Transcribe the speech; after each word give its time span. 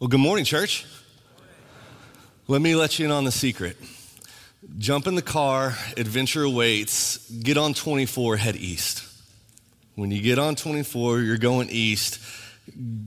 Well, 0.00 0.06
good 0.06 0.20
morning, 0.20 0.44
church. 0.44 0.86
Let 2.46 2.62
me 2.62 2.76
let 2.76 3.00
you 3.00 3.06
in 3.06 3.10
on 3.10 3.24
the 3.24 3.32
secret. 3.32 3.76
Jump 4.78 5.08
in 5.08 5.16
the 5.16 5.22
car, 5.22 5.74
adventure 5.96 6.44
awaits, 6.44 7.28
get 7.30 7.58
on 7.58 7.74
24, 7.74 8.36
head 8.36 8.54
east. 8.54 9.02
When 9.96 10.12
you 10.12 10.22
get 10.22 10.38
on 10.38 10.54
24, 10.54 11.18
you're 11.18 11.36
going 11.36 11.68
east. 11.70 12.20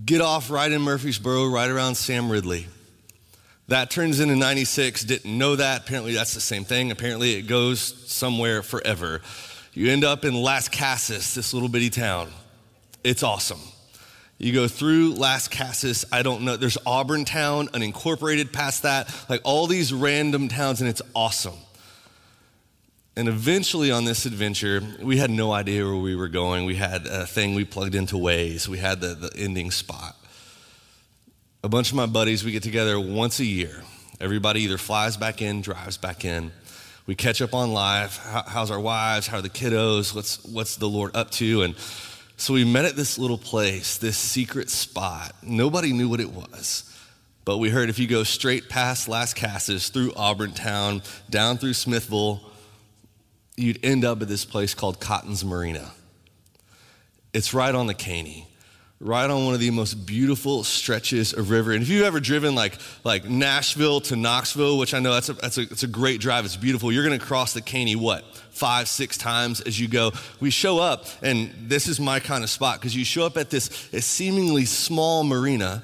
Get 0.03 0.19
off 0.19 0.51
right 0.51 0.69
in 0.69 0.81
Murfreesboro, 0.81 1.47
right 1.47 1.69
around 1.69 1.95
Sam 1.95 2.29
Ridley. 2.29 2.67
That 3.69 3.89
turns 3.89 4.19
into 4.19 4.35
96. 4.35 5.05
Didn't 5.05 5.37
know 5.37 5.55
that. 5.55 5.83
Apparently, 5.83 6.13
that's 6.13 6.33
the 6.33 6.41
same 6.41 6.65
thing. 6.65 6.91
Apparently, 6.91 7.35
it 7.35 7.43
goes 7.43 7.79
somewhere 8.11 8.63
forever. 8.63 9.21
You 9.73 9.91
end 9.91 10.03
up 10.03 10.25
in 10.25 10.33
Lascassas, 10.33 11.35
this 11.35 11.53
little 11.53 11.69
bitty 11.69 11.89
town. 11.89 12.31
It's 13.01 13.23
awesome. 13.23 13.61
You 14.41 14.53
go 14.53 14.67
through 14.67 15.13
Lascassas, 15.13 16.03
I 16.11 16.23
don't 16.23 16.41
know, 16.41 16.57
there's 16.57 16.77
Auburn 16.83 17.25
Town, 17.25 17.67
unincorporated 17.67 18.51
past 18.51 18.81
that, 18.81 19.13
like 19.29 19.39
all 19.43 19.67
these 19.67 19.93
random 19.93 20.47
towns, 20.47 20.81
and 20.81 20.89
it's 20.89 21.01
awesome. 21.13 21.59
And 23.15 23.27
eventually 23.27 23.91
on 23.91 24.05
this 24.05 24.25
adventure, 24.25 24.81
we 24.99 25.17
had 25.17 25.29
no 25.29 25.51
idea 25.51 25.85
where 25.85 25.95
we 25.95 26.15
were 26.15 26.27
going. 26.27 26.65
We 26.65 26.73
had 26.73 27.05
a 27.05 27.27
thing 27.27 27.53
we 27.53 27.65
plugged 27.65 27.93
into 27.93 28.15
Waze, 28.15 28.67
we 28.67 28.79
had 28.79 28.99
the, 28.99 29.13
the 29.13 29.31
ending 29.37 29.69
spot. 29.69 30.15
A 31.63 31.69
bunch 31.69 31.91
of 31.91 31.95
my 31.95 32.07
buddies, 32.07 32.43
we 32.43 32.51
get 32.51 32.63
together 32.63 32.99
once 32.99 33.39
a 33.39 33.45
year. 33.45 33.83
Everybody 34.19 34.61
either 34.61 34.79
flies 34.79 35.17
back 35.17 35.43
in, 35.43 35.61
drives 35.61 35.97
back 35.97 36.25
in. 36.25 36.51
We 37.05 37.13
catch 37.13 37.43
up 37.43 37.53
on 37.53 37.73
life. 37.73 38.17
How, 38.17 38.43
how's 38.47 38.71
our 38.71 38.79
wives? 38.79 39.27
How 39.27 39.37
are 39.37 39.41
the 39.43 39.49
kiddos? 39.49 40.15
What's, 40.15 40.43
what's 40.45 40.77
the 40.77 40.89
Lord 40.89 41.15
up 41.15 41.29
to? 41.31 41.61
And 41.61 41.75
so 42.41 42.55
we 42.55 42.65
met 42.65 42.85
at 42.85 42.95
this 42.95 43.19
little 43.19 43.37
place, 43.37 43.99
this 43.99 44.17
secret 44.17 44.71
spot. 44.71 45.35
Nobody 45.43 45.93
knew 45.93 46.09
what 46.09 46.19
it 46.19 46.31
was. 46.31 46.91
But 47.45 47.59
we 47.59 47.69
heard 47.69 47.87
if 47.87 47.99
you 47.99 48.07
go 48.07 48.23
straight 48.23 48.67
past 48.67 49.07
Lascassas, 49.07 49.91
through 49.91 50.11
Auburn 50.15 50.51
Town, 50.53 51.03
down 51.29 51.59
through 51.59 51.73
Smithville, 51.73 52.41
you'd 53.55 53.77
end 53.85 54.03
up 54.03 54.23
at 54.23 54.27
this 54.27 54.43
place 54.43 54.73
called 54.73 54.99
Cotton's 54.99 55.45
Marina. 55.45 55.91
It's 57.31 57.53
right 57.53 57.75
on 57.75 57.85
the 57.85 57.93
Caney 57.93 58.47
right 59.01 59.27
on 59.27 59.45
one 59.45 59.55
of 59.55 59.59
the 59.59 59.71
most 59.71 60.05
beautiful 60.05 60.63
stretches 60.63 61.33
of 61.33 61.49
river. 61.49 61.71
And 61.71 61.81
if 61.81 61.89
you've 61.89 62.05
ever 62.05 62.19
driven 62.19 62.53
like, 62.53 62.77
like 63.03 63.25
Nashville 63.25 63.99
to 64.01 64.15
Knoxville, 64.15 64.77
which 64.77 64.93
I 64.93 64.99
know 64.99 65.13
that's 65.13 65.29
a, 65.29 65.33
that's 65.33 65.57
a, 65.57 65.61
it's 65.61 65.81
a 65.81 65.87
great 65.87 66.21
drive, 66.21 66.45
it's 66.45 66.55
beautiful, 66.55 66.91
you're 66.91 67.03
gonna 67.03 67.17
cross 67.17 67.53
the 67.53 67.61
Caney, 67.61 67.95
what, 67.95 68.23
five, 68.51 68.87
six 68.87 69.17
times 69.17 69.59
as 69.61 69.79
you 69.79 69.87
go. 69.87 70.11
We 70.39 70.51
show 70.51 70.77
up, 70.77 71.05
and 71.23 71.51
this 71.63 71.87
is 71.87 71.99
my 71.99 72.19
kind 72.19 72.43
of 72.43 72.49
spot, 72.51 72.79
because 72.79 72.95
you 72.95 73.03
show 73.03 73.25
up 73.25 73.37
at 73.37 73.49
this 73.49 73.65
seemingly 73.99 74.65
small 74.65 75.23
marina, 75.23 75.83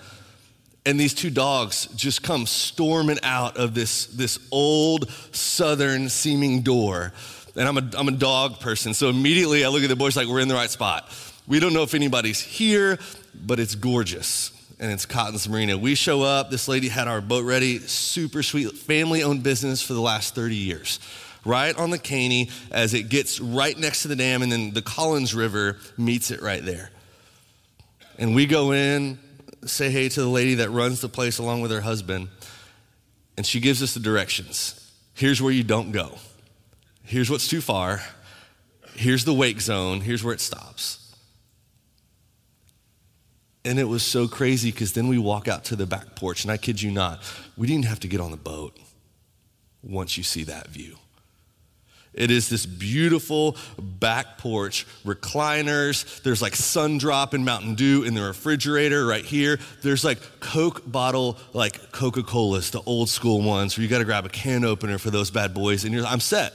and 0.86 1.00
these 1.00 1.16
two 1.16 1.32
dogs 1.32 1.88
just 1.96 2.22
come 2.22 2.46
storming 2.46 3.18
out 3.24 3.58
of 3.58 3.74
this, 3.74 4.06
this 4.06 4.38
old 4.52 5.10
southern 5.32 6.10
seeming 6.10 6.62
door. 6.62 7.14
And 7.56 7.68
I'm 7.68 7.78
a, 7.78 7.90
I'm 7.98 8.08
a 8.08 8.12
dog 8.12 8.60
person, 8.60 8.94
so 8.94 9.10
immediately 9.10 9.66
I 9.66 9.70
look 9.70 9.82
at 9.82 9.90
the 9.90 9.96
boys 9.96 10.16
like 10.16 10.28
we're 10.28 10.40
in 10.40 10.48
the 10.48 10.54
right 10.54 10.70
spot. 10.70 11.12
We 11.48 11.62
don't 11.62 11.74
know 11.74 11.84
if 11.84 11.94
anybody's 11.94 12.42
here, 12.42 13.00
but 13.34 13.60
it's 13.60 13.76
gorgeous. 13.76 14.52
And 14.80 14.92
it's 14.92 15.06
Cotton's 15.06 15.48
Marina. 15.50 15.78
We 15.78 15.96
show 15.96 16.22
up, 16.22 16.52
this 16.52 16.68
lady 16.68 16.90
had 16.90 17.08
our 17.08 17.22
boat 17.22 17.46
ready, 17.46 17.80
super 17.80 18.44
sweet, 18.44 18.74
family 18.74 19.24
owned 19.24 19.42
business 19.42 19.82
for 19.82 19.94
the 19.94 20.02
last 20.02 20.36
30 20.36 20.56
years. 20.56 21.00
Right 21.46 21.76
on 21.76 21.90
the 21.90 21.98
Caney 21.98 22.50
as 22.70 22.94
it 22.94 23.10
gets 23.10 23.40
right 23.40 23.78
next 23.78 24.02
to 24.02 24.10
the 24.10 24.16
dam, 24.16 24.42
and 24.42 24.52
then 24.52 24.74
the 24.74 24.82
Collins 24.82 25.34
River 25.34 25.78
meets 25.98 26.30
it 26.30 26.42
right 26.42 26.64
there. 26.64 26.92
And 28.20 28.36
we 28.36 28.46
go 28.46 28.74
in, 28.74 29.18
say 29.66 29.90
hey 29.90 30.10
to 30.10 30.22
the 30.22 30.28
lady 30.28 30.56
that 30.56 30.70
runs 30.70 31.02
the 31.02 31.10
place 31.10 31.40
along 31.40 31.62
with 31.62 31.72
her 31.72 31.82
husband, 31.82 32.28
and 33.38 33.46
she 33.46 33.60
gives 33.60 33.82
us 33.82 33.94
the 33.94 34.00
directions. 34.00 34.92
Here's 35.14 35.42
where 35.42 35.54
you 35.54 35.64
don't 35.64 35.92
go. 35.92 36.18
Here's 37.04 37.30
what's 37.30 37.48
too 37.48 37.62
far. 37.62 38.02
Here's 38.94 39.24
the 39.24 39.34
wake 39.34 39.62
zone. 39.62 40.02
Here's 40.02 40.24
where 40.24 40.34
it 40.34 40.42
stops. 40.42 41.07
And 43.68 43.80
it 43.80 43.84
was 43.84 44.02
so 44.02 44.30
crazy 44.30 44.72
because 44.72 44.94
then 44.94 45.10
we 45.10 45.18
walk 45.18 45.50
out 45.50 45.66
to 45.66 45.76
the 45.76 45.86
back 45.86 46.16
porch, 46.16 46.46
and 46.46 46.52
I 46.52 46.56
kid 46.56 46.82
you 46.82 46.90
not, 46.90 47.20
we 47.58 47.68
didn't 47.68 47.84
have 47.84 48.00
to 48.00 48.08
get 48.08 48.22
on 48.22 48.32
the 48.32 48.38
boat 48.38 48.78
once 49.84 50.18
you 50.18 50.24
see 50.24 50.44
that 50.46 50.70
view. 50.70 50.96
It 52.14 52.32
is 52.32 52.48
this 52.48 52.66
beautiful 52.66 53.58
back 53.78 54.38
porch, 54.38 54.88
recliners. 55.06 56.24
There's 56.24 56.42
like 56.42 56.56
sun 56.56 56.98
drop 56.98 57.34
and 57.34 57.44
Mountain 57.44 57.76
Dew 57.76 58.04
in 58.04 58.14
the 58.14 58.24
refrigerator 58.24 59.06
right 59.06 59.26
here. 59.26 59.60
There's 59.84 60.06
like 60.06 60.20
Coke 60.40 60.90
bottle, 60.90 61.38
like 61.52 61.92
Coca 61.92 62.24
Cola's, 62.24 62.72
the 62.72 62.82
old 62.86 63.10
school 63.10 63.42
ones 63.42 63.78
where 63.78 63.84
you 63.84 63.90
got 63.90 64.00
to 64.00 64.06
grab 64.06 64.26
a 64.26 64.30
can 64.30 64.64
opener 64.64 64.98
for 64.98 65.12
those 65.12 65.30
bad 65.30 65.54
boys, 65.54 65.84
and 65.84 65.94
you're, 65.94 66.06
I'm 66.06 66.22
set. 66.22 66.54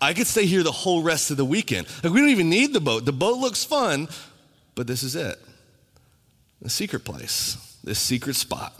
I 0.00 0.14
could 0.14 0.26
stay 0.26 0.46
here 0.46 0.62
the 0.62 0.72
whole 0.72 1.02
rest 1.02 1.30
of 1.30 1.36
the 1.36 1.44
weekend. 1.44 1.88
Like, 2.02 2.14
we 2.14 2.20
don't 2.20 2.30
even 2.30 2.48
need 2.48 2.72
the 2.72 2.80
boat. 2.80 3.04
The 3.04 3.12
boat 3.12 3.36
looks 3.36 3.64
fun, 3.64 4.08
but 4.74 4.86
this 4.86 5.02
is 5.02 5.14
it 5.14 5.38
the 6.60 6.70
secret 6.70 7.04
place, 7.04 7.78
this 7.84 7.98
secret 7.98 8.36
spot. 8.36 8.74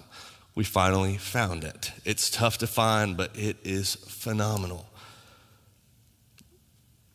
We 0.55 0.65
finally 0.65 1.17
found 1.17 1.63
it. 1.63 1.93
It's 2.05 2.31
tough 2.31 2.59
to 2.59 2.67
find, 2.67 3.17
but 3.17 3.31
it 3.39 3.59
is 3.63 3.95
phenomenal. 3.95 4.88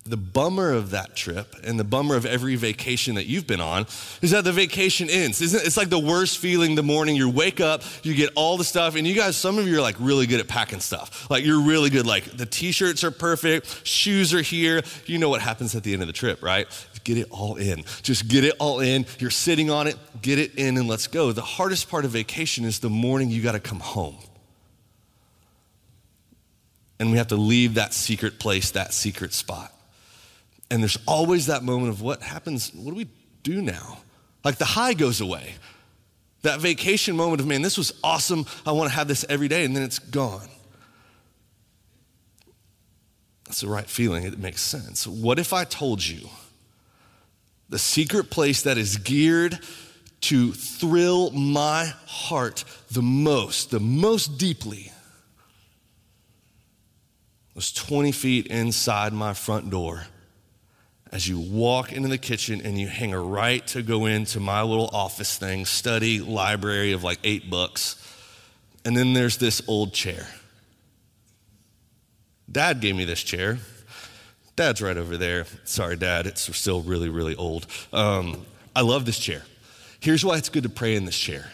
The 0.05 0.17
bummer 0.17 0.73
of 0.73 0.91
that 0.91 1.15
trip 1.15 1.55
and 1.63 1.79
the 1.79 1.85
bummer 1.85 2.17
of 2.17 2.25
every 2.25 2.55
vacation 2.57 3.15
that 3.15 3.25
you've 3.25 3.47
been 3.47 3.61
on 3.61 3.83
is 4.21 4.31
that 4.31 4.43
the 4.43 4.51
vacation 4.51 5.09
ends. 5.09 5.41
Isn't? 5.41 5.65
It's 5.65 5.77
like 5.77 5.89
the 5.89 5.97
worst 5.97 6.39
feeling 6.39 6.75
the 6.75 6.83
morning 6.83 7.15
you 7.15 7.29
wake 7.29 7.61
up, 7.61 7.83
you 8.03 8.13
get 8.13 8.29
all 8.35 8.57
the 8.57 8.65
stuff, 8.65 8.95
and 8.95 9.07
you 9.07 9.15
guys, 9.15 9.37
some 9.37 9.57
of 9.57 9.65
you 9.65 9.77
are 9.77 9.81
like 9.81 9.95
really 9.99 10.27
good 10.27 10.41
at 10.41 10.47
packing 10.49 10.81
stuff. 10.81 11.29
Like 11.29 11.45
you're 11.45 11.61
really 11.61 11.89
good. 11.89 12.05
Like 12.05 12.25
the 12.25 12.45
t-shirts 12.45 13.05
are 13.05 13.11
perfect, 13.11 13.87
shoes 13.87 14.33
are 14.33 14.41
here. 14.41 14.81
You 15.05 15.19
know 15.19 15.29
what 15.29 15.39
happens 15.39 15.73
at 15.73 15.83
the 15.83 15.93
end 15.93 16.01
of 16.01 16.07
the 16.07 16.13
trip, 16.13 16.43
right? 16.43 16.67
Get 17.05 17.17
it 17.17 17.27
all 17.31 17.55
in. 17.55 17.85
Just 18.01 18.27
get 18.27 18.43
it 18.43 18.55
all 18.59 18.81
in. 18.81 19.05
You're 19.19 19.29
sitting 19.29 19.69
on 19.69 19.87
it, 19.87 19.97
get 20.21 20.37
it 20.37 20.55
in, 20.55 20.77
and 20.77 20.87
let's 20.87 21.07
go. 21.07 21.31
The 21.31 21.41
hardest 21.41 21.89
part 21.89 22.03
of 22.03 22.11
vacation 22.11 22.65
is 22.65 22.79
the 22.79 22.89
morning 22.89 23.29
you 23.29 23.41
got 23.41 23.53
to 23.53 23.59
come 23.59 23.79
home. 23.79 24.17
And 26.99 27.11
we 27.11 27.17
have 27.17 27.27
to 27.27 27.35
leave 27.37 27.75
that 27.75 27.93
secret 27.93 28.37
place, 28.39 28.71
that 28.71 28.93
secret 28.93 29.33
spot. 29.33 29.73
And 30.73 30.81
there's 30.81 30.97
always 31.05 31.45
that 31.45 31.61
moment 31.61 31.89
of 31.89 32.01
what 32.01 32.23
happens, 32.23 32.73
what 32.73 32.89
do 32.89 32.95
we 32.95 33.07
do 33.43 33.61
now? 33.61 33.99
Like 34.43 34.57
the 34.57 34.65
high 34.65 34.95
goes 34.95 35.21
away. 35.21 35.53
That 36.41 36.61
vacation 36.61 37.15
moment 37.15 37.41
of, 37.41 37.45
man, 37.45 37.61
this 37.61 37.77
was 37.77 37.93
awesome. 38.03 38.47
I 38.65 38.71
want 38.71 38.89
to 38.89 38.95
have 38.95 39.07
this 39.07 39.23
every 39.29 39.47
day, 39.47 39.65
and 39.65 39.75
then 39.75 39.83
it's 39.83 39.99
gone. 39.99 40.47
That's 43.45 43.61
the 43.61 43.67
right 43.67 43.87
feeling. 43.87 44.23
It 44.23 44.39
makes 44.39 44.63
sense. 44.63 45.05
What 45.05 45.37
if 45.37 45.53
I 45.53 45.63
told 45.63 46.03
you 46.03 46.27
the 47.69 47.77
secret 47.77 48.31
place 48.31 48.63
that 48.63 48.79
is 48.79 48.97
geared 48.97 49.59
to 50.21 50.53
thrill 50.53 51.29
my 51.29 51.93
heart 52.07 52.63
the 52.89 53.03
most, 53.03 53.69
the 53.69 53.79
most 53.79 54.39
deeply, 54.39 54.91
was 57.53 57.71
20 57.71 58.11
feet 58.11 58.47
inside 58.47 59.13
my 59.13 59.35
front 59.35 59.69
door 59.69 60.07
as 61.13 61.27
you 61.27 61.39
walk 61.39 61.93
into 61.93 62.09
the 62.09 62.17
kitchen 62.17 62.59
and 62.65 62.81
you 62.81 62.87
hang 62.87 63.13
a 63.13 63.19
right 63.19 63.65
to 63.67 63.83
go 63.83 64.07
into 64.07 64.39
my 64.39 64.63
little 64.63 64.89
office 64.91 65.37
thing, 65.37 65.63
study, 65.63 66.19
library 66.19 66.91
of 66.91 67.03
like 67.03 67.19
eight 67.23 67.51
books. 67.51 67.95
And 68.83 68.97
then 68.97 69.13
there's 69.13 69.37
this 69.37 69.61
old 69.67 69.93
chair. 69.93 70.27
Dad 72.51 72.81
gave 72.81 72.95
me 72.95 73.05
this 73.05 73.21
chair. 73.21 73.59
Dad's 74.55 74.81
right 74.81 74.97
over 74.97 75.15
there. 75.15 75.45
Sorry, 75.65 75.95
Dad, 75.95 76.25
it's 76.25 76.55
still 76.57 76.81
really, 76.81 77.09
really 77.09 77.35
old. 77.35 77.67
Um, 77.93 78.43
I 78.75 78.81
love 78.81 79.05
this 79.05 79.19
chair. 79.19 79.43
Here's 79.99 80.25
why 80.25 80.37
it's 80.37 80.49
good 80.49 80.63
to 80.63 80.69
pray 80.69 80.95
in 80.95 81.05
this 81.05 81.17
chair 81.17 81.45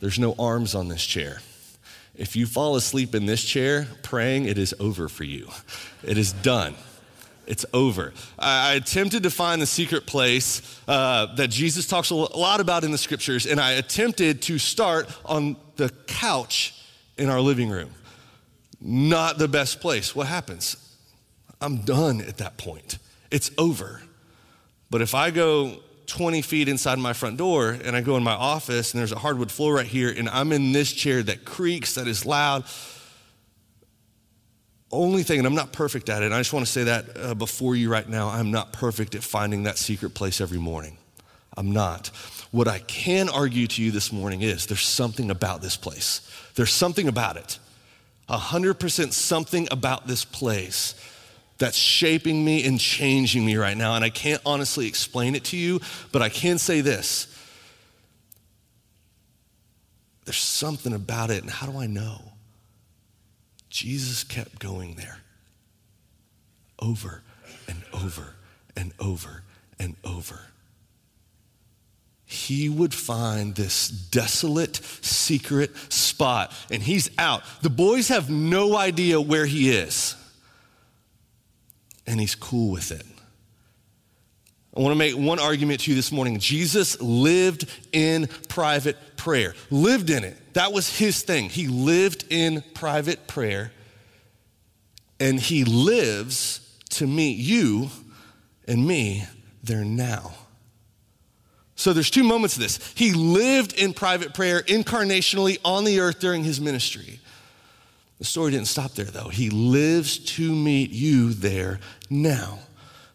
there's 0.00 0.18
no 0.18 0.34
arms 0.38 0.74
on 0.74 0.88
this 0.88 1.06
chair. 1.06 1.40
If 2.16 2.34
you 2.34 2.46
fall 2.46 2.74
asleep 2.74 3.14
in 3.14 3.26
this 3.26 3.44
chair 3.44 3.86
praying, 4.02 4.46
it 4.46 4.58
is 4.58 4.74
over 4.80 5.08
for 5.08 5.24
you. 5.24 5.48
It 6.02 6.18
is 6.18 6.32
done 6.32 6.74
it's 7.50 7.66
over. 7.74 8.12
I, 8.38 8.74
attempted 8.74 9.24
to 9.24 9.30
find 9.30 9.60
the 9.60 9.66
secret 9.66 10.06
place 10.06 10.62
uh, 10.86 11.34
that 11.34 11.50
Jesus 11.50 11.88
talks 11.88 12.10
a 12.10 12.14
lot 12.14 12.60
about 12.60 12.84
in 12.84 12.92
the 12.92 12.98
scriptures, 12.98 13.44
and 13.44 13.58
I 13.58 13.72
attempted 13.72 14.42
to 14.42 14.58
start 14.58 15.08
on 15.24 15.56
the 15.74 15.90
couch 16.06 16.80
in 17.18 17.28
our 17.28 17.40
living 17.40 17.68
room. 17.68 17.90
Not 18.80 19.38
the 19.38 19.48
best 19.48 19.80
place. 19.80 20.14
What 20.14 20.28
happens? 20.28 20.76
I'm 21.60 21.78
done 21.78 22.20
at 22.20 22.38
that 22.38 22.56
point. 22.56 22.98
It's 23.32 23.50
over. 23.58 24.00
But 24.88 25.02
if 25.02 25.16
I 25.16 25.32
go 25.32 25.80
20 26.06 26.42
feet 26.42 26.68
inside 26.68 27.00
my 27.00 27.12
front 27.12 27.36
door 27.36 27.70
and 27.70 27.96
I 27.96 28.00
go 28.00 28.16
in 28.16 28.22
my 28.22 28.32
office 28.32 28.92
and 28.92 29.00
there's 29.00 29.12
a 29.12 29.18
hardwood 29.18 29.50
floor 29.50 29.74
right 29.74 29.86
here 29.86 30.14
and 30.16 30.28
I'm 30.28 30.52
in 30.52 30.70
this 30.70 30.92
chair 30.92 31.22
that 31.24 31.44
creaks, 31.44 31.96
that 31.96 32.06
is 32.06 32.24
loud, 32.24 32.64
only 34.92 35.22
thing, 35.22 35.38
and 35.38 35.46
I'm 35.46 35.54
not 35.54 35.72
perfect 35.72 36.08
at 36.08 36.22
it, 36.22 36.26
and 36.26 36.34
I 36.34 36.40
just 36.40 36.52
want 36.52 36.66
to 36.66 36.72
say 36.72 36.84
that 36.84 37.04
uh, 37.16 37.34
before 37.34 37.76
you 37.76 37.90
right 37.90 38.08
now, 38.08 38.28
I'm 38.28 38.50
not 38.50 38.72
perfect 38.72 39.14
at 39.14 39.22
finding 39.22 39.64
that 39.64 39.78
secret 39.78 40.14
place 40.14 40.40
every 40.40 40.58
morning. 40.58 40.98
I'm 41.56 41.72
not. 41.72 42.08
What 42.50 42.66
I 42.68 42.80
can 42.80 43.28
argue 43.28 43.66
to 43.68 43.82
you 43.82 43.90
this 43.90 44.12
morning 44.12 44.42
is 44.42 44.66
there's 44.66 44.86
something 44.86 45.30
about 45.30 45.62
this 45.62 45.76
place. 45.76 46.20
There's 46.54 46.72
something 46.72 47.06
about 47.06 47.36
it. 47.36 47.58
100% 48.28 49.12
something 49.12 49.68
about 49.70 50.06
this 50.06 50.24
place 50.24 50.94
that's 51.58 51.76
shaping 51.76 52.44
me 52.44 52.64
and 52.64 52.80
changing 52.80 53.44
me 53.44 53.56
right 53.56 53.76
now. 53.76 53.94
And 53.94 54.04
I 54.04 54.10
can't 54.10 54.40
honestly 54.46 54.86
explain 54.86 55.34
it 55.34 55.44
to 55.46 55.56
you, 55.56 55.80
but 56.10 56.22
I 56.22 56.28
can 56.28 56.58
say 56.58 56.80
this 56.80 57.36
there's 60.24 60.38
something 60.38 60.92
about 60.92 61.30
it. 61.30 61.42
And 61.42 61.50
how 61.50 61.66
do 61.66 61.78
I 61.78 61.86
know? 61.86 62.29
Jesus 63.70 64.24
kept 64.24 64.58
going 64.58 64.96
there 64.96 65.18
over 66.80 67.22
and 67.68 67.82
over 67.92 68.34
and 68.76 68.92
over 68.98 69.44
and 69.78 69.96
over. 70.04 70.40
He 72.24 72.68
would 72.68 72.94
find 72.94 73.54
this 73.54 73.88
desolate, 73.88 74.76
secret 75.02 75.74
spot, 75.92 76.52
and 76.70 76.82
he's 76.82 77.10
out. 77.18 77.42
The 77.62 77.70
boys 77.70 78.08
have 78.08 78.30
no 78.30 78.76
idea 78.76 79.20
where 79.20 79.46
he 79.46 79.70
is, 79.70 80.14
and 82.06 82.20
he's 82.20 82.34
cool 82.34 82.70
with 82.70 82.92
it. 82.92 83.06
I 84.76 84.80
want 84.80 84.92
to 84.92 84.98
make 84.98 85.16
one 85.16 85.40
argument 85.40 85.80
to 85.80 85.90
you 85.90 85.96
this 85.96 86.12
morning. 86.12 86.38
Jesus 86.38 87.00
lived 87.00 87.68
in 87.92 88.28
private 88.48 89.09
prayer, 89.20 89.54
lived 89.68 90.08
in 90.08 90.24
it. 90.24 90.54
That 90.54 90.72
was 90.72 90.98
his 90.98 91.22
thing. 91.22 91.50
He 91.50 91.68
lived 91.68 92.24
in 92.30 92.64
private 92.74 93.26
prayer, 93.26 93.70
and 95.20 95.38
he 95.38 95.64
lives 95.64 96.66
to 96.90 97.06
meet 97.06 97.36
you 97.36 97.90
and 98.66 98.86
me 98.86 99.24
there 99.62 99.84
now. 99.84 100.32
So 101.76 101.92
there's 101.92 102.10
two 102.10 102.24
moments 102.24 102.56
of 102.56 102.62
this. 102.62 102.92
He 102.94 103.12
lived 103.12 103.74
in 103.74 103.92
private 103.92 104.32
prayer 104.32 104.62
incarnationally 104.62 105.58
on 105.64 105.84
the 105.84 106.00
earth 106.00 106.18
during 106.18 106.42
his 106.42 106.60
ministry. 106.60 107.20
The 108.18 108.24
story 108.24 108.52
didn't 108.52 108.68
stop 108.68 108.92
there 108.92 109.06
though. 109.06 109.28
He 109.28 109.50
lives 109.50 110.18
to 110.36 110.54
meet 110.54 110.90
you 110.90 111.32
there 111.32 111.78
now. 112.08 112.58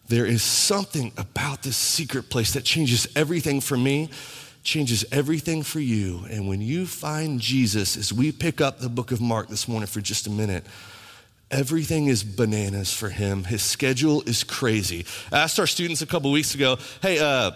There 0.08 0.26
is 0.26 0.44
something 0.44 1.12
about 1.18 1.64
this 1.64 1.78
secret 1.78 2.30
place 2.30 2.54
that 2.54 2.64
changes 2.64 3.08
everything 3.16 3.60
for 3.60 3.78
me, 3.78 4.10
changes 4.66 5.06
everything 5.12 5.64
for 5.64 5.80
you. 5.80 6.26
And 6.30 6.48
when 6.48 6.60
you 6.60 6.86
find 6.88 7.40
Jesus, 7.40 7.96
as 7.96 8.12
we 8.12 8.32
pick 8.32 8.60
up 8.60 8.80
the 8.80 8.90
book 8.90 9.12
of 9.12 9.22
Mark 9.22 9.48
this 9.48 9.68
morning 9.68 9.88
for 9.88 10.02
just 10.02 10.28
a 10.28 10.30
minute, 10.32 10.66
everything 11.52 12.08
is 12.08 12.24
bananas 12.24 12.92
for 12.92 13.10
him. 13.10 13.44
His 13.44 13.62
schedule 13.62 14.24
is 14.24 14.44
crazy. 14.44 15.06
I 15.32 15.44
asked 15.44 15.60
our 15.60 15.68
students 15.68 16.02
a 16.02 16.08
couple 16.08 16.32
weeks 16.32 16.56
ago, 16.56 16.78
hey, 17.02 17.20
uh, 17.20 17.52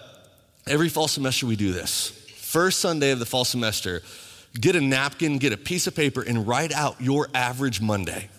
every 0.68 0.88
fall 0.88 1.08
semester 1.08 1.46
we 1.46 1.56
do 1.56 1.72
this. 1.72 2.10
First 2.36 2.78
Sunday 2.78 3.10
of 3.10 3.18
the 3.18 3.26
fall 3.26 3.44
semester, 3.44 4.02
get 4.58 4.76
a 4.76 4.80
napkin, 4.80 5.38
get 5.38 5.52
a 5.52 5.56
piece 5.56 5.88
of 5.88 5.96
paper, 5.96 6.22
and 6.22 6.46
write 6.46 6.72
out 6.72 7.00
your 7.00 7.28
average 7.34 7.80
Monday. 7.80 8.30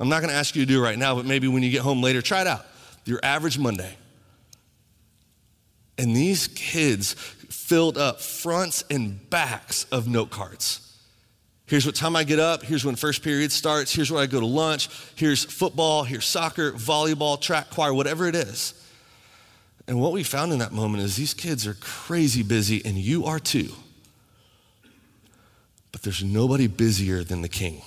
I'm 0.00 0.08
not 0.08 0.22
gonna 0.22 0.32
ask 0.32 0.56
you 0.56 0.62
to 0.62 0.66
do 0.66 0.80
it 0.80 0.82
right 0.82 0.98
now, 0.98 1.16
but 1.16 1.26
maybe 1.26 1.48
when 1.48 1.62
you 1.62 1.70
get 1.70 1.82
home 1.82 2.02
later, 2.02 2.22
try 2.22 2.40
it 2.40 2.46
out 2.46 2.64
your 3.04 3.20
average 3.22 3.58
Monday. 3.58 3.96
And 5.98 6.14
these 6.14 6.46
kids 6.48 7.16
filled 7.68 7.98
up 7.98 8.18
fronts 8.18 8.82
and 8.90 9.28
backs 9.28 9.84
of 9.92 10.08
note 10.08 10.30
cards. 10.30 10.80
Here's 11.66 11.84
what 11.84 11.94
time 11.94 12.16
I 12.16 12.24
get 12.24 12.38
up. 12.38 12.62
Here's 12.62 12.82
when 12.82 12.96
first 12.96 13.22
period 13.22 13.52
starts. 13.52 13.94
Here's 13.94 14.10
where 14.10 14.22
I 14.22 14.26
go 14.26 14.40
to 14.40 14.46
lunch. 14.46 14.88
Here's 15.16 15.44
football. 15.44 16.02
Here's 16.02 16.24
soccer, 16.24 16.72
volleyball, 16.72 17.38
track, 17.38 17.68
choir, 17.68 17.92
whatever 17.92 18.26
it 18.26 18.34
is. 18.34 18.72
And 19.86 20.00
what 20.00 20.12
we 20.12 20.22
found 20.22 20.50
in 20.52 20.60
that 20.60 20.72
moment 20.72 21.02
is 21.02 21.16
these 21.16 21.34
kids 21.34 21.66
are 21.66 21.74
crazy 21.74 22.42
busy, 22.42 22.82
and 22.86 22.96
you 22.96 23.26
are 23.26 23.38
too. 23.38 23.68
But 25.92 26.00
there's 26.00 26.24
nobody 26.24 26.68
busier 26.68 27.22
than 27.22 27.42
the 27.42 27.50
king. 27.50 27.82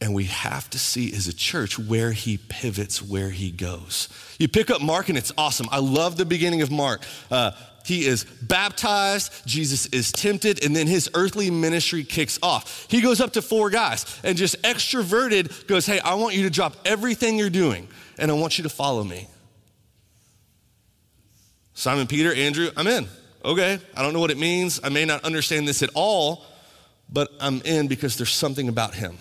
And 0.00 0.14
we 0.14 0.24
have 0.24 0.68
to 0.70 0.78
see 0.78 1.12
as 1.14 1.26
a 1.26 1.34
church 1.34 1.78
where 1.78 2.12
he 2.12 2.36
pivots, 2.36 3.02
where 3.02 3.30
he 3.30 3.50
goes. 3.50 4.08
You 4.38 4.46
pick 4.46 4.70
up 4.70 4.82
Mark, 4.82 5.08
and 5.08 5.16
it's 5.16 5.32
awesome. 5.38 5.68
I 5.70 5.78
love 5.78 6.16
the 6.16 6.26
beginning 6.26 6.60
of 6.60 6.70
Mark. 6.70 7.02
Uh, 7.30 7.52
he 7.86 8.04
is 8.04 8.24
baptized, 8.24 9.46
Jesus 9.46 9.86
is 9.86 10.10
tempted, 10.10 10.64
and 10.64 10.74
then 10.74 10.88
his 10.88 11.08
earthly 11.14 11.52
ministry 11.52 12.02
kicks 12.02 12.36
off. 12.42 12.86
He 12.90 13.00
goes 13.00 13.20
up 13.20 13.34
to 13.34 13.42
four 13.42 13.70
guys 13.70 14.20
and 14.24 14.36
just 14.36 14.60
extroverted 14.62 15.68
goes, 15.68 15.86
Hey, 15.86 16.00
I 16.00 16.14
want 16.14 16.34
you 16.34 16.42
to 16.42 16.50
drop 16.50 16.74
everything 16.84 17.38
you're 17.38 17.48
doing, 17.48 17.86
and 18.18 18.28
I 18.28 18.34
want 18.34 18.58
you 18.58 18.64
to 18.64 18.68
follow 18.68 19.04
me. 19.04 19.28
Simon 21.74 22.08
Peter, 22.08 22.34
Andrew, 22.34 22.70
I'm 22.76 22.88
in. 22.88 23.06
Okay, 23.44 23.78
I 23.94 24.02
don't 24.02 24.12
know 24.12 24.20
what 24.20 24.32
it 24.32 24.38
means. 24.38 24.80
I 24.82 24.88
may 24.88 25.04
not 25.04 25.24
understand 25.24 25.68
this 25.68 25.84
at 25.84 25.90
all, 25.94 26.44
but 27.08 27.30
I'm 27.38 27.60
in 27.62 27.86
because 27.86 28.16
there's 28.16 28.32
something 28.32 28.68
about 28.68 28.94
him. 28.94 29.16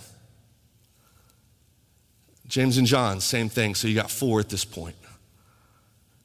James 2.48 2.78
and 2.78 2.86
John, 2.86 3.20
same 3.20 3.50
thing. 3.50 3.76
So 3.76 3.88
you 3.88 3.96
got 3.96 4.12
four 4.12 4.40
at 4.40 4.50
this 4.50 4.66
point. 4.66 4.96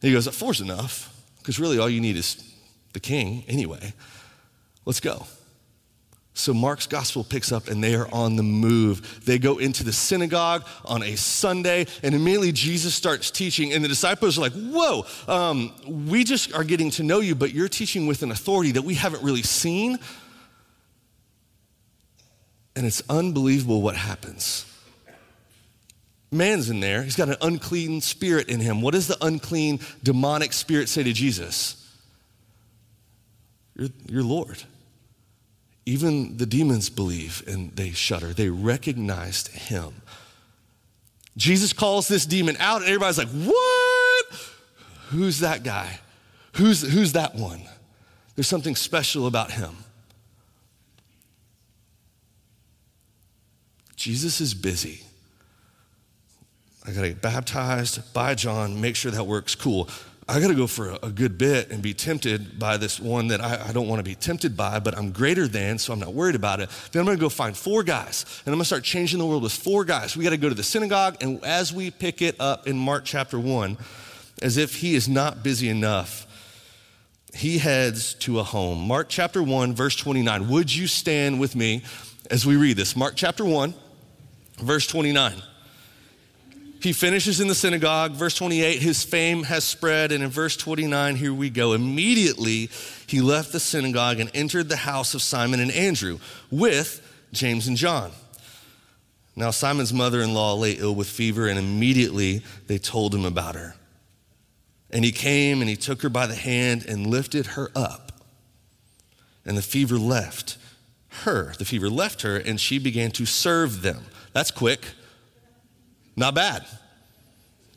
He 0.01 0.13
goes, 0.13 0.27
Four's 0.29 0.61
enough, 0.61 1.15
because 1.39 1.59
really 1.59 1.79
all 1.79 1.89
you 1.89 2.01
need 2.01 2.17
is 2.17 2.55
the 2.93 3.01
king 3.01 3.45
anyway. 3.49 3.93
Let's 4.85 5.01
go. 5.01 5.27
So 6.33 6.55
Mark's 6.55 6.87
gospel 6.87 7.23
picks 7.23 7.53
up 7.53 7.69
and 7.69 7.85
they 7.85 7.95
are 7.95 8.09
on 8.13 8.37
the 8.37 8.43
move. 8.43 9.25
They 9.27 9.39
go 9.39 9.59
into 9.59 9.85
the 9.85 9.93
synagogue 9.93 10.65
on 10.85 11.03
a 11.03 11.17
Sunday, 11.17 11.87
and 12.03 12.15
immediately 12.15 12.53
Jesus 12.53 12.95
starts 12.95 13.31
teaching, 13.31 13.73
and 13.73 13.85
the 13.85 13.89
disciples 13.89 14.39
are 14.39 14.43
like, 14.43 14.53
Whoa, 14.53 15.05
um, 15.29 15.73
we 16.09 16.25
just 16.25 16.55
are 16.55 16.65
getting 16.65 16.91
to 16.93 17.03
know 17.03 17.21
you, 17.21 17.35
but 17.35 17.53
you're 17.53 17.69
teaching 17.69 18.07
with 18.07 18.23
an 18.23 18.31
authority 18.31 18.73
that 18.73 18.83
we 18.83 18.95
haven't 18.95 19.23
really 19.23 19.43
seen. 19.43 19.99
And 22.77 22.87
it's 22.87 23.03
unbelievable 23.11 23.83
what 23.83 23.97
happens 23.97 24.70
man's 26.31 26.71
in 26.71 26.81
there. 26.81 27.03
He's 27.03 27.17
got 27.17 27.29
an 27.29 27.37
unclean 27.41 28.01
spirit 28.01 28.49
in 28.49 28.61
him. 28.61 28.83
What 28.83 28.95
does 28.95 29.07
the 29.07 29.17
unclean 29.25 29.81
demonic 30.03 30.53
spirit 30.53 30.89
say 30.89 31.03
to 31.03 31.13
Jesus? 31.13 31.77
You're 34.07 34.23
Lord. 34.23 34.63
Even 35.87 36.37
the 36.37 36.47
demons 36.47 36.91
believe 36.91 37.43
and 37.47 37.75
they 37.75 37.91
shudder. 37.91 38.33
They 38.33 38.51
recognized 38.51 39.49
him. 39.49 40.03
Jesus 41.37 41.73
calls 41.73 42.07
this 42.07 42.27
demon 42.27 42.57
out, 42.59 42.83
and 42.83 42.87
everybody's 42.87 43.19
like, 43.19 43.29
What? 43.29 44.27
Who's 45.09 45.41
that 45.41 45.63
guy? 45.63 46.01
Who's, 46.57 46.83
who's 46.83 47.13
that 47.13 47.35
one? 47.35 47.63
There's 48.35 48.47
something 48.47 48.77
special 48.77 49.27
about 49.27 49.51
him. 49.51 49.77
Jesus 53.97 54.41
is 54.41 54.55
busy. 54.55 55.03
I 56.87 56.93
got 56.93 57.03
to 57.03 57.09
get 57.09 57.21
baptized 57.21 58.13
by 58.15 58.35
John, 58.35 58.81
make 58.81 58.97
sure 58.97 59.11
that 59.11 59.25
works. 59.25 59.55
Cool. 59.55 59.89
I 60.31 60.39
got 60.39 60.49
to 60.49 60.55
go 60.55 60.69
for 60.69 60.97
a, 61.03 61.11
good 61.11 61.39
bit 61.39 61.73
and 61.73 61.83
be 61.83 61.93
tempted 61.93 62.57
by 62.57 62.77
this 62.77 63.01
one 63.01 63.29
that 63.29 63.41
I, 63.41 63.69
I 63.69 63.73
don't 63.73 63.89
want 63.89 63.99
to 63.99 64.05
be 64.05 64.15
tempted 64.15 64.57
by, 64.57 64.79
but 64.79 64.97
I'm 64.97 65.11
greater 65.11 65.49
than, 65.49 65.77
so 65.77 65.93
I'm 65.93 65.99
not 65.99 66.15
worried 66.15 66.37
about 66.37 66.61
it. 66.61 66.71
Then 66.93 67.01
I'm 67.01 67.07
going 67.07 67.17
to 67.17 67.21
go 67.21 67.29
find 67.29 67.57
four 67.57 67.83
guys, 67.83 68.25
and 68.47 68.53
I'm 68.53 68.59
going 68.59 68.61
to 68.61 68.65
start 68.65 68.85
changing 68.85 69.19
the 69.19 69.27
world 69.27 69.43
with 69.43 69.53
four 69.53 69.85
guys. 69.85 70.17
We 70.17 70.23
got 70.23 70.31
to 70.31 70.37
go 70.37 70.49
to 70.49 70.55
the 70.55 70.63
synagogue, 70.63 71.17
and 71.21 71.45
as 71.45 71.73
we 71.73 71.91
pick 71.91 72.23
it 72.23 72.37
up 72.39 72.69
in 72.69 72.79
Mark 72.79 73.05
chapter 73.05 73.41
1, 73.41 73.77
as 74.41 74.57
if 74.57 74.77
he 74.77 74.95
is 74.95 75.09
not 75.09 75.43
busy 75.43 75.69
enough, 75.69 76.29
he 77.35 77.59
heads 77.59 78.15
to 78.15 78.39
a 78.39 78.45
home. 78.45 78.87
Mark 78.87 79.09
chapter 79.09 79.43
1, 79.43 79.75
verse 79.75 79.97
29. 79.97 80.49
Would 80.49 80.73
you 80.73 80.87
stand 80.87 81.41
with 81.41 81.57
me 81.57 81.83
as 82.31 82.47
we 82.47 82.55
read 82.55 82.77
this? 82.77 82.95
Mark 82.95 83.15
chapter 83.17 83.45
1, 83.45 83.75
verse 84.59 84.87
29. 84.87 85.43
He 86.81 86.95
finishes 86.95 87.41
in 87.41 87.49
the 87.49 87.55
synagogue. 87.55 88.13
Verse 88.13 88.35
28, 88.35 88.81
his 88.81 89.05
fame 89.05 89.43
has 89.45 89.65
spread. 89.65 90.13
And 90.13 90.25
in 90.25 90.31
verse 90.31 90.57
29, 90.57 91.17
here 91.17 91.35
we 91.35 91.51
go. 91.51 91.75
Immediately, 91.75 92.71
he 93.07 93.21
left 93.21 93.53
the 93.53 93.61
synagogue 93.61 94.19
and 94.19 94.31
entered 94.35 94.69
the 94.69 94.77
house 94.77 95.15
of 95.15 95.21
Simon 95.21 95.61
and 95.61 95.71
Andrew 95.71 96.19
with 96.51 97.07
James 97.33 97.67
and 97.67 97.77
John. 97.77 98.13
Now, 99.37 99.51
Simon's 99.51 99.93
mother 99.93 100.23
in 100.23 100.35
law 100.35 100.55
lay 100.55 100.73
ill 100.73 100.95
with 100.95 101.09
fever, 101.09 101.49
and 101.49 101.59
immediately 101.59 102.43
they 102.67 102.79
told 102.79 103.15
him 103.15 103.25
about 103.25 103.55
her. 103.55 103.77
And 104.91 105.05
he 105.05 105.13
came 105.13 105.61
and 105.61 105.71
he 105.71 105.77
took 105.77 106.03
her 106.03 106.09
by 106.09 106.27
the 106.27 106.35
hand 106.35 106.85
and 106.87 107.07
lifted 107.07 107.47
her 107.47 107.71
up. 107.77 108.13
And 109.45 109.57
the 109.57 109.63
fever 109.63 109.97
left 109.99 110.59
her. 111.25 111.55
The 111.59 111.65
fever 111.65 111.89
left 111.89 112.23
her, 112.23 112.37
and 112.37 112.61
she 112.61 112.79
began 112.79 113.11
to 113.13 113.27
serve 113.27 113.83
them. 113.83 114.05
That's 114.33 114.51
quick. 114.51 114.81
Not 116.17 116.35
bad. 116.35 116.67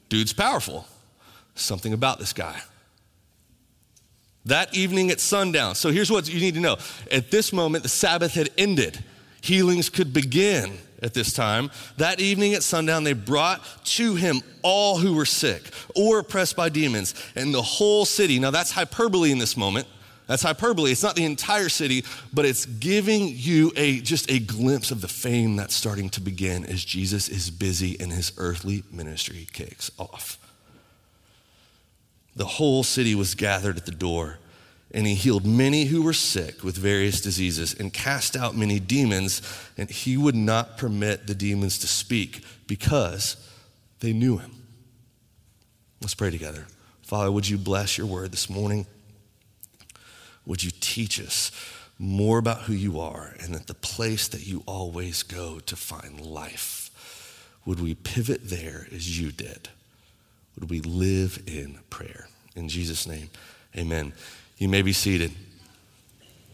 Dude's 0.10 0.34
powerful. 0.34 0.86
Something 1.56 1.94
about 1.94 2.20
this 2.20 2.34
guy. 2.34 2.62
That 4.46 4.76
evening 4.76 5.10
at 5.12 5.20
sundown. 5.20 5.76
So 5.76 5.92
here's 5.92 6.12
what 6.12 6.32
you 6.32 6.40
need 6.40 6.56
to 6.56 6.60
know. 6.60 6.78
At 7.12 7.32
this 7.32 7.54
moment, 7.54 7.84
the 7.84 7.90
Sabbath 7.90 8.34
had 8.34 8.50
ended. 8.58 9.04
Healings 9.42 9.90
could 9.90 10.14
begin 10.14 10.78
at 11.02 11.14
this 11.14 11.34
time. 11.34 11.72
That 11.98 12.20
evening 12.20 12.54
at 12.54 12.64
sundown, 12.64 13.04
they 13.04 13.14
brought 13.14 13.62
to 13.86 14.16
him 14.16 14.42
all 14.62 14.98
who 14.98 15.14
were 15.14 15.26
sick 15.26 15.64
or 15.96 16.20
oppressed 16.20 16.56
by 16.56 16.70
demons, 16.70 17.14
and 17.36 17.54
the 17.54 17.62
whole 17.62 18.06
city. 18.06 18.40
Now, 18.40 18.52
that's 18.52 18.72
hyperbole 18.72 19.32
in 19.32 19.38
this 19.38 19.56
moment. 19.56 19.88
That's 20.28 20.44
hyperbole. 20.44 20.92
It's 20.92 21.04
not 21.04 21.16
the 21.16 21.26
entire 21.26 21.70
city, 21.70 22.06
but 22.34 22.46
it's 22.46 22.66
giving 22.66 23.28
you 23.28 23.72
a 23.76 24.00
just 24.00 24.32
a 24.32 24.40
glimpse 24.40 24.92
of 24.92 25.02
the 25.02 25.08
fame 25.08 25.56
that's 25.56 25.76
starting 25.76 26.10
to 26.12 26.22
begin 26.22 26.66
as 26.66 26.84
Jesus 26.84 27.28
is 27.28 27.50
busy 27.50 28.00
and 28.00 28.12
his 28.12 28.32
earthly 28.38 28.84
ministry 28.92 29.48
kicks 29.52 29.92
off. 30.00 30.38
The 32.36 32.46
whole 32.46 32.84
city 32.84 33.16
was 33.16 33.36
gathered 33.36 33.78
at 33.78 33.86
the 33.86 33.92
door 33.92 34.40
and 34.94 35.08
he 35.08 35.16
healed 35.16 35.46
many 35.46 35.86
who 35.86 36.04
were 36.04 36.14
sick 36.14 36.64
with 36.64 36.78
various 36.78 37.20
diseases 37.20 37.74
and 37.74 37.92
cast 37.92 38.38
out 38.38 38.56
many 38.56 38.80
demons, 38.80 39.42
and 39.76 39.90
he 39.90 40.18
would 40.18 40.36
not 40.36 40.78
permit 40.78 41.26
the 41.26 41.34
demons 41.34 41.80
to 41.80 41.88
speak 41.88 42.44
because 42.68 43.38
they 44.02 44.14
knew 44.14 44.38
him. 44.38 44.52
Let's 46.00 46.14
pray 46.14 46.30
together. 46.30 46.68
Father, 47.02 47.32
would 47.32 47.50
you 47.50 47.58
bless 47.58 47.98
your 47.98 48.06
word 48.06 48.32
this 48.32 48.50
morning? 48.50 48.86
Would 50.46 50.64
you 50.64 50.72
teach 50.80 51.20
us 51.20 51.52
more 52.00 52.38
about 52.38 52.64
who 52.64 52.74
you 52.74 53.00
are 53.00 53.36
and 53.40 53.54
that 53.54 53.68
the 53.68 53.74
place 53.74 54.28
that 54.30 54.46
you 54.46 54.64
always 54.66 55.24
go 55.24 55.60
to 55.60 55.76
find 55.76 56.20
life? 56.20 56.90
Would 57.66 57.80
we 57.80 57.96
pivot 57.96 58.50
there 58.50 58.88
as 58.92 59.20
you 59.20 59.32
did? 59.32 59.70
Would 60.60 60.70
we 60.70 60.82
live 60.82 61.42
in 61.48 61.80
prayer? 61.90 62.28
In 62.56 62.68
Jesus' 62.68 63.08
name, 63.08 63.30
amen. 63.76 64.14
You 64.58 64.70
may 64.70 64.82
be 64.82 64.94
seated. 64.94 65.32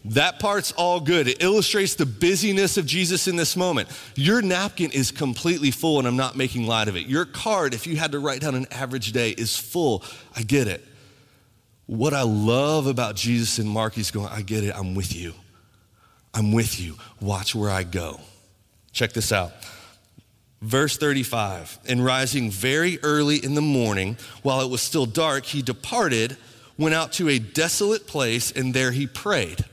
That 0.06 0.38
part's 0.38 0.72
all 0.72 0.98
good. 0.98 1.28
It 1.28 1.42
illustrates 1.42 1.94
the 1.94 2.06
busyness 2.06 2.78
of 2.78 2.86
Jesus 2.86 3.28
in 3.28 3.36
this 3.36 3.54
moment. 3.54 3.88
Your 4.14 4.40
napkin 4.40 4.90
is 4.92 5.10
completely 5.10 5.70
full, 5.70 5.98
and 5.98 6.08
I'm 6.08 6.16
not 6.16 6.36
making 6.36 6.66
light 6.66 6.88
of 6.88 6.96
it. 6.96 7.06
Your 7.06 7.26
card, 7.26 7.74
if 7.74 7.86
you 7.86 7.96
had 7.96 8.12
to 8.12 8.18
write 8.18 8.40
down 8.40 8.54
an 8.54 8.66
average 8.70 9.12
day, 9.12 9.30
is 9.30 9.58
full. 9.58 10.02
I 10.34 10.42
get 10.42 10.68
it. 10.68 10.82
What 11.90 12.14
I 12.14 12.22
love 12.22 12.86
about 12.86 13.16
Jesus 13.16 13.58
and 13.58 13.68
Mark, 13.68 13.94
he's 13.94 14.12
going, 14.12 14.28
I 14.28 14.42
get 14.42 14.62
it. 14.62 14.72
I'm 14.76 14.94
with 14.94 15.12
you. 15.12 15.34
I'm 16.32 16.52
with 16.52 16.80
you. 16.80 16.94
Watch 17.20 17.52
where 17.52 17.68
I 17.68 17.82
go. 17.82 18.20
Check 18.92 19.12
this 19.12 19.32
out. 19.32 19.50
Verse 20.62 20.96
35 20.96 21.80
And 21.88 22.04
rising 22.04 22.48
very 22.48 23.00
early 23.02 23.44
in 23.44 23.56
the 23.56 23.60
morning, 23.60 24.18
while 24.44 24.60
it 24.60 24.70
was 24.70 24.80
still 24.80 25.04
dark, 25.04 25.44
he 25.46 25.62
departed 25.62 26.36
went 26.78 26.94
out 26.94 27.10
to 27.14 27.28
a 27.28 27.40
desolate 27.40 28.06
place, 28.06 28.52
and 28.52 28.72
there 28.72 28.92
he 28.92 29.08
prayed. 29.08 29.64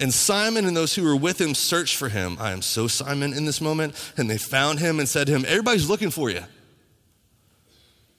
And 0.00 0.12
Simon 0.12 0.64
and 0.64 0.76
those 0.76 0.96
who 0.96 1.04
were 1.04 1.14
with 1.14 1.40
him 1.40 1.54
searched 1.54 1.94
for 1.94 2.08
him. 2.08 2.38
I 2.40 2.50
am 2.50 2.60
so 2.60 2.88
Simon 2.88 3.32
in 3.34 3.44
this 3.44 3.60
moment. 3.60 3.94
And 4.16 4.28
they 4.28 4.38
found 4.38 4.80
him 4.80 4.98
and 4.98 5.08
said 5.08 5.28
to 5.28 5.32
him, 5.32 5.44
Everybody's 5.46 5.88
looking 5.88 6.10
for 6.10 6.28
you. 6.28 6.42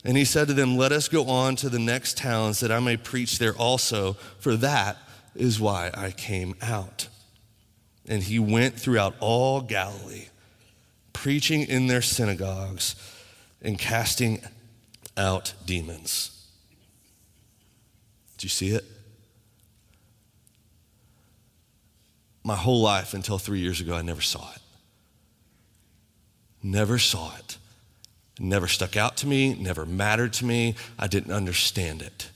And 0.05 0.15
he 0.15 0.23
said 0.23 0.47
to 0.47 0.53
them, 0.53 0.77
Let 0.77 0.91
us 0.91 1.07
go 1.09 1.27
on 1.27 1.55
to 1.57 1.69
the 1.69 1.79
next 1.79 2.15
towns 2.15 2.59
that 2.59 2.71
I 2.71 2.79
may 2.79 2.95
preach 2.95 3.39
there 3.39 3.55
also, 3.55 4.13
for 4.39 4.55
that 4.57 4.97
is 5.35 5.59
why 5.59 5.89
I 5.95 6.11
came 6.11 6.55
out. 6.61 7.07
And 8.07 8.21
he 8.21 8.37
went 8.37 8.79
throughout 8.79 9.15
all 9.19 9.61
Galilee, 9.61 10.27
preaching 11.11 11.63
in 11.63 11.87
their 11.87 12.03
synagogues 12.03 12.95
and 13.63 13.79
casting 13.79 14.41
out 15.17 15.53
demons. 15.65 16.47
Do 18.37 18.45
you 18.45 18.49
see 18.49 18.69
it? 18.69 18.85
My 22.43 22.55
whole 22.55 22.81
life 22.81 23.15
until 23.15 23.39
three 23.39 23.59
years 23.59 23.81
ago, 23.81 23.95
I 23.95 24.03
never 24.03 24.21
saw 24.21 24.51
it. 24.53 24.61
Never 26.61 26.99
saw 26.99 27.35
it. 27.37 27.57
Never 28.39 28.67
stuck 28.67 28.97
out 28.97 29.17
to 29.17 29.27
me, 29.27 29.53
never 29.53 29.85
mattered 29.85 30.33
to 30.33 30.45
me. 30.45 30.75
I 30.99 31.07
didn't 31.07 31.31
understand 31.31 32.01
it. 32.01 32.29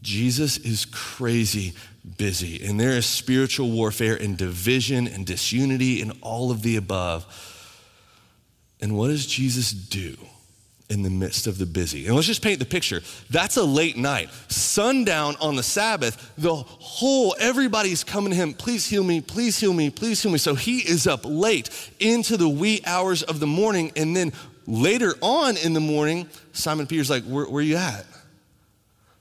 Jesus 0.00 0.58
is 0.58 0.84
crazy 0.84 1.72
busy, 2.18 2.62
and 2.62 2.78
there 2.78 2.90
is 2.90 3.06
spiritual 3.06 3.70
warfare 3.70 4.14
and 4.14 4.36
division 4.36 5.06
and 5.06 5.24
disunity 5.24 6.02
and 6.02 6.12
all 6.20 6.50
of 6.50 6.62
the 6.62 6.76
above. 6.76 7.24
And 8.80 8.96
what 8.96 9.08
does 9.08 9.26
Jesus 9.26 9.72
do? 9.72 10.16
In 10.90 11.02
the 11.02 11.10
midst 11.10 11.46
of 11.46 11.58
the 11.58 11.66
busy. 11.66 12.06
And 12.06 12.14
let's 12.14 12.26
just 12.26 12.42
paint 12.42 12.58
the 12.58 12.66
picture. 12.66 13.00
That's 13.30 13.56
a 13.56 13.64
late 13.64 13.96
night. 13.96 14.28
Sundown 14.48 15.34
on 15.40 15.56
the 15.56 15.62
Sabbath, 15.62 16.32
the 16.36 16.54
whole, 16.54 17.34
everybody's 17.40 18.04
coming 18.04 18.30
to 18.30 18.36
him, 18.36 18.52
please 18.52 18.86
heal 18.86 19.02
me, 19.02 19.20
please 19.20 19.58
heal 19.58 19.72
me, 19.72 19.88
please 19.90 20.22
heal 20.22 20.30
me. 20.30 20.38
So 20.38 20.54
he 20.54 20.78
is 20.78 21.06
up 21.06 21.20
late 21.24 21.70
into 22.00 22.36
the 22.36 22.48
wee 22.48 22.82
hours 22.86 23.22
of 23.22 23.40
the 23.40 23.46
morning. 23.46 23.92
And 23.96 24.14
then 24.14 24.32
later 24.66 25.14
on 25.22 25.56
in 25.56 25.72
the 25.72 25.80
morning, 25.80 26.28
Simon 26.52 26.86
Peter's 26.86 27.10
like, 27.10 27.24
where, 27.24 27.46
where 27.46 27.62
you 27.62 27.76
at? 27.76 28.04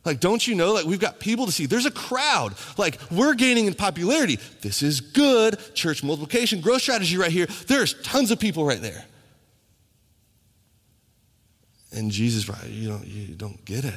Like, 0.05 0.20
don't 0.20 0.46
you 0.46 0.55
know? 0.55 0.74
Like, 0.74 0.84
we've 0.84 1.00
got 1.00 1.20
people 1.20 1.46
to 1.46 1.51
see. 1.53 1.65
There's 1.65 1.86
a 1.86 1.91
crowd. 1.91 2.55
Like, 2.77 3.00
we're 3.10 3.36
gaining 3.36 3.67
in 3.67 3.74
popularity. 3.74 4.38
This 4.60 4.84
is 4.84 5.00
good. 5.00 5.58
Church 5.74 6.03
multiplication, 6.03 6.60
growth 6.60 6.82
strategy 6.82 7.15
right 7.15 7.32
here. 7.32 7.46
There's 7.67 7.93
tons 8.01 8.29
of 8.29 8.38
people 8.38 8.65
right 8.65 8.82
there. 8.82 9.05
And 11.94 12.12
Jesus, 12.12 12.50
you 12.68 12.90
don't, 12.90 13.06
you 13.06 13.36
don't 13.36 13.64
get 13.66 13.86
it. 13.86 13.94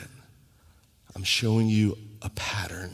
I'm 1.15 1.25
showing 1.25 1.69
you 1.69 1.97
a 2.21 2.29
pattern 2.31 2.93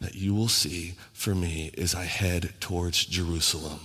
that 0.00 0.14
you 0.14 0.34
will 0.34 0.48
see 0.48 0.94
for 1.12 1.34
me 1.34 1.72
as 1.76 1.94
I 1.94 2.04
head 2.04 2.54
towards 2.60 3.04
Jerusalem. 3.04 3.80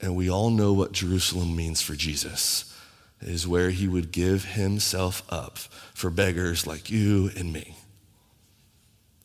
And 0.00 0.14
we 0.14 0.30
all 0.30 0.50
know 0.50 0.72
what 0.72 0.92
Jerusalem 0.92 1.56
means 1.56 1.80
for 1.82 1.94
Jesus. 1.94 2.68
It 3.20 3.28
is 3.28 3.46
where 3.46 3.70
he 3.70 3.88
would 3.88 4.12
give 4.12 4.44
himself 4.44 5.22
up 5.30 5.58
for 5.94 6.10
beggars 6.10 6.66
like 6.66 6.90
you 6.90 7.30
and 7.36 7.52
me. 7.52 7.76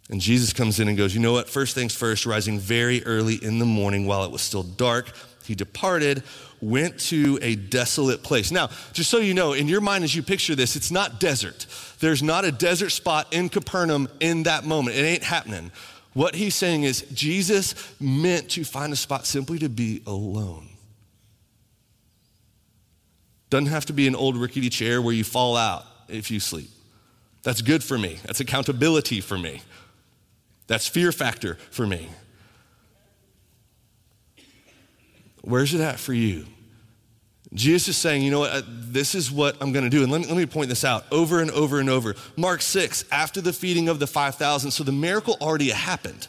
And 0.09 0.21
Jesus 0.21 0.53
comes 0.53 0.79
in 0.79 0.87
and 0.87 0.97
goes, 0.97 1.13
You 1.13 1.19
know 1.19 1.33
what? 1.33 1.49
First 1.49 1.75
things 1.75 1.93
first, 1.93 2.25
rising 2.25 2.59
very 2.59 3.03
early 3.03 3.35
in 3.35 3.59
the 3.59 3.65
morning 3.65 4.05
while 4.05 4.23
it 4.23 4.31
was 4.31 4.41
still 4.41 4.63
dark, 4.63 5.11
he 5.43 5.55
departed, 5.55 6.23
went 6.61 6.99
to 6.99 7.37
a 7.41 7.55
desolate 7.55 8.23
place. 8.23 8.51
Now, 8.51 8.69
just 8.93 9.09
so 9.09 9.19
you 9.19 9.33
know, 9.33 9.53
in 9.53 9.67
your 9.67 9.81
mind 9.81 10.03
as 10.03 10.15
you 10.15 10.23
picture 10.23 10.55
this, 10.55 10.75
it's 10.75 10.91
not 10.91 11.19
desert. 11.19 11.65
There's 11.99 12.23
not 12.23 12.45
a 12.45 12.51
desert 12.51 12.89
spot 12.89 13.33
in 13.33 13.49
Capernaum 13.49 14.07
in 14.19 14.43
that 14.43 14.65
moment. 14.65 14.97
It 14.97 15.01
ain't 15.01 15.23
happening. 15.23 15.71
What 16.13 16.35
he's 16.35 16.55
saying 16.55 16.83
is 16.83 17.01
Jesus 17.13 17.75
meant 17.99 18.49
to 18.51 18.63
find 18.63 18.91
a 18.91 18.95
spot 18.95 19.25
simply 19.27 19.59
to 19.59 19.69
be 19.69 20.01
alone. 20.07 20.67
Doesn't 23.49 23.67
have 23.67 23.85
to 23.85 23.93
be 23.93 24.07
an 24.07 24.15
old 24.15 24.35
rickety 24.35 24.69
chair 24.69 25.01
where 25.01 25.13
you 25.13 25.23
fall 25.23 25.55
out 25.55 25.85
if 26.09 26.31
you 26.31 26.39
sleep. 26.39 26.69
That's 27.43 27.61
good 27.61 27.83
for 27.83 27.97
me. 27.97 28.17
That's 28.25 28.39
accountability 28.39 29.21
for 29.21 29.37
me. 29.37 29.61
That's 30.65 30.87
fear 30.87 31.11
factor 31.11 31.55
for 31.71 31.87
me. 31.87 32.09
Where's 35.47 35.73
it 35.73 35.79
at 35.79 35.97
for 35.97 36.11
you? 36.11 36.45
Jesus 37.53 37.87
is 37.87 37.97
saying, 37.97 38.21
you 38.21 38.31
know 38.31 38.39
what, 38.39 38.51
uh, 38.51 38.61
this 38.67 39.15
is 39.15 39.31
what 39.31 39.55
I'm 39.61 39.71
going 39.71 39.85
to 39.85 39.89
do. 39.89 40.03
And 40.03 40.11
let 40.11 40.19
me, 40.19 40.27
let 40.27 40.35
me 40.35 40.45
point 40.45 40.67
this 40.67 40.83
out 40.83 41.05
over 41.09 41.39
and 41.39 41.49
over 41.51 41.79
and 41.79 41.89
over. 41.89 42.15
Mark 42.35 42.61
6, 42.61 43.05
after 43.13 43.39
the 43.39 43.53
feeding 43.53 43.87
of 43.87 43.99
the 43.99 44.07
5,000, 44.07 44.71
so 44.71 44.83
the 44.83 44.91
miracle 44.91 45.37
already 45.39 45.69
happened. 45.69 46.27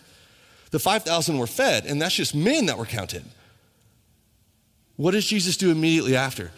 The 0.71 0.79
5,000 0.79 1.37
were 1.37 1.49
fed, 1.49 1.85
and 1.85 2.01
that's 2.01 2.15
just 2.15 2.33
men 2.33 2.67
that 2.67 2.79
were 2.79 2.87
counted. 2.87 3.25
What 4.95 5.11
does 5.11 5.27
Jesus 5.27 5.57
do 5.57 5.73
immediately 5.73 6.15
after? 6.15 6.53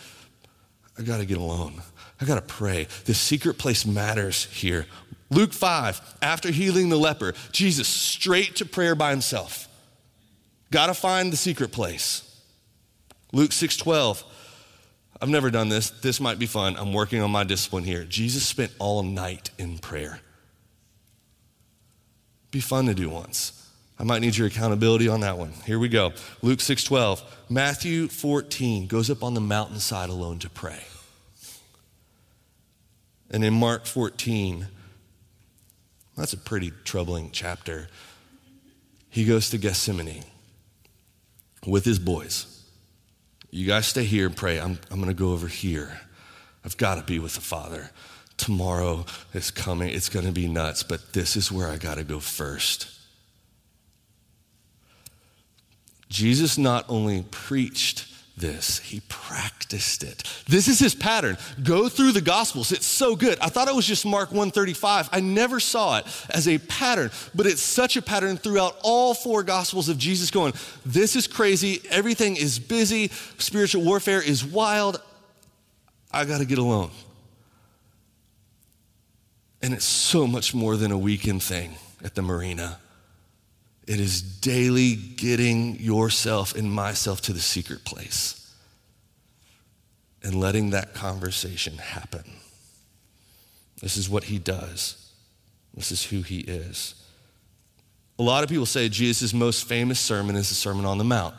I 0.98 1.02
got 1.02 1.16
to 1.16 1.24
get 1.24 1.38
alone. 1.38 1.80
I 2.20 2.26
got 2.26 2.34
to 2.34 2.42
pray. 2.42 2.88
The 3.06 3.14
secret 3.14 3.56
place 3.56 3.86
matters 3.86 4.44
here. 4.52 4.84
Luke 5.30 5.54
5, 5.54 6.18
after 6.20 6.50
healing 6.50 6.90
the 6.90 6.98
leper, 6.98 7.32
Jesus 7.52 7.88
straight 7.88 8.56
to 8.56 8.66
prayer 8.66 8.94
by 8.94 9.12
himself. 9.12 9.66
Got 10.70 10.88
to 10.88 10.94
find 10.94 11.32
the 11.32 11.38
secret 11.38 11.72
place. 11.72 12.26
Luke 13.32 13.52
6:12. 13.52 14.24
I've 15.20 15.28
never 15.28 15.50
done 15.50 15.68
this. 15.68 15.90
This 15.90 16.20
might 16.20 16.38
be 16.38 16.46
fun. 16.46 16.76
I'm 16.76 16.92
working 16.92 17.20
on 17.20 17.30
my 17.30 17.44
discipline 17.44 17.84
here. 17.84 18.04
Jesus 18.04 18.46
spent 18.46 18.72
all 18.78 19.02
night 19.02 19.50
in 19.58 19.78
prayer. 19.78 20.20
Be 22.50 22.60
fun 22.60 22.86
to 22.86 22.94
do 22.94 23.10
once. 23.10 23.52
I 23.98 24.02
might 24.02 24.20
need 24.22 24.36
your 24.36 24.46
accountability 24.46 25.08
on 25.08 25.20
that 25.20 25.36
one. 25.36 25.52
Here 25.66 25.78
we 25.78 25.90
go. 25.90 26.12
Luke 26.40 26.60
6:12. 26.60 27.22
Matthew 27.50 28.08
14 28.08 28.86
goes 28.86 29.10
up 29.10 29.22
on 29.22 29.34
the 29.34 29.40
mountainside 29.40 30.08
alone 30.08 30.38
to 30.38 30.48
pray. 30.48 30.84
And 33.30 33.44
in 33.44 33.54
Mark 33.54 33.86
14, 33.86 34.68
that's 36.16 36.32
a 36.32 36.38
pretty 36.38 36.72
troubling 36.84 37.30
chapter. 37.30 37.88
He 39.10 39.24
goes 39.24 39.50
to 39.50 39.58
Gethsemane 39.58 40.24
with 41.66 41.84
his 41.84 41.98
boys. 41.98 42.49
You 43.50 43.66
guys 43.66 43.86
stay 43.86 44.04
here 44.04 44.26
and 44.26 44.36
pray. 44.36 44.60
I'm, 44.60 44.78
I'm 44.90 44.96
going 44.96 45.08
to 45.08 45.14
go 45.14 45.32
over 45.32 45.48
here. 45.48 46.00
I've 46.64 46.76
got 46.76 46.96
to 46.96 47.02
be 47.02 47.18
with 47.18 47.34
the 47.34 47.40
Father. 47.40 47.90
Tomorrow 48.36 49.06
is 49.34 49.50
coming. 49.50 49.90
It's 49.90 50.08
going 50.08 50.26
to 50.26 50.32
be 50.32 50.48
nuts, 50.48 50.82
but 50.82 51.12
this 51.12 51.36
is 51.36 51.50
where 51.50 51.68
I 51.68 51.76
got 51.76 51.96
to 51.96 52.04
go 52.04 52.20
first. 52.20 52.88
Jesus 56.08 56.58
not 56.58 56.84
only 56.88 57.24
preached 57.30 58.06
this, 58.40 58.78
he 58.78 59.00
practiced 59.08 60.02
it. 60.02 60.24
This 60.48 60.66
is 60.66 60.78
his 60.78 60.94
pattern. 60.94 61.38
Go 61.62 61.88
through 61.88 62.12
the 62.12 62.20
Gospels. 62.20 62.72
It's 62.72 62.86
so 62.86 63.14
good. 63.14 63.38
I 63.40 63.48
thought 63.48 63.68
it 63.68 63.74
was 63.74 63.86
just 63.86 64.04
Mark 64.04 64.30
135. 64.30 65.10
I 65.12 65.20
never 65.20 65.60
saw 65.60 65.98
it 65.98 66.06
as 66.30 66.48
a 66.48 66.58
pattern, 66.58 67.10
but 67.34 67.46
it's 67.46 67.62
such 67.62 67.96
a 67.96 68.02
pattern 68.02 68.36
throughout 68.36 68.76
all 68.82 69.14
four 69.14 69.42
Gospels 69.42 69.88
of 69.88 69.98
Jesus 69.98 70.30
going, 70.30 70.54
This 70.84 71.14
is 71.14 71.26
crazy. 71.26 71.80
Everything 71.90 72.36
is 72.36 72.58
busy. 72.58 73.08
Spiritual 73.38 73.84
warfare 73.84 74.22
is 74.22 74.44
wild. 74.44 75.00
I 76.10 76.24
got 76.24 76.38
to 76.38 76.44
get 76.44 76.58
alone. 76.58 76.90
And 79.62 79.74
it's 79.74 79.84
so 79.84 80.26
much 80.26 80.54
more 80.54 80.76
than 80.76 80.90
a 80.90 80.98
weekend 80.98 81.42
thing 81.42 81.74
at 82.02 82.14
the 82.14 82.22
marina. 82.22 82.78
It 83.86 83.98
is 84.00 84.22
daily 84.22 84.94
getting 84.94 85.76
yourself 85.80 86.54
and 86.54 86.70
myself 86.70 87.20
to 87.22 87.32
the 87.32 87.40
secret 87.40 87.84
place 87.84 88.54
and 90.22 90.34
letting 90.34 90.70
that 90.70 90.94
conversation 90.94 91.78
happen. 91.78 92.24
This 93.80 93.96
is 93.96 94.08
what 94.08 94.24
he 94.24 94.38
does, 94.38 95.12
this 95.74 95.90
is 95.90 96.04
who 96.04 96.22
he 96.22 96.40
is. 96.40 96.94
A 98.18 98.22
lot 98.22 98.44
of 98.44 98.50
people 98.50 98.66
say 98.66 98.88
Jesus' 98.90 99.32
most 99.32 99.66
famous 99.66 99.98
sermon 99.98 100.36
is 100.36 100.50
the 100.50 100.54
Sermon 100.54 100.84
on 100.84 100.98
the 100.98 101.04
Mount. 101.04 101.34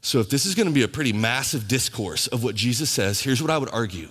So, 0.00 0.20
if 0.20 0.30
this 0.30 0.46
is 0.46 0.54
going 0.54 0.68
to 0.68 0.72
be 0.72 0.84
a 0.84 0.88
pretty 0.88 1.12
massive 1.12 1.66
discourse 1.66 2.28
of 2.28 2.44
what 2.44 2.54
Jesus 2.54 2.88
says, 2.88 3.20
here's 3.20 3.42
what 3.42 3.50
I 3.50 3.58
would 3.58 3.68
argue 3.70 4.10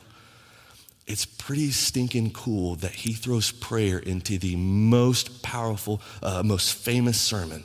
it's 1.10 1.26
pretty 1.26 1.72
stinking 1.72 2.32
cool 2.32 2.76
that 2.76 2.92
he 2.92 3.14
throws 3.14 3.52
prayer 3.52 3.98
into 3.98 4.38
the 4.38 4.56
most 4.56 5.42
powerful, 5.42 6.02
uh, 6.22 6.44
most 6.44 6.76
famous 6.76 7.20
sermon. 7.20 7.64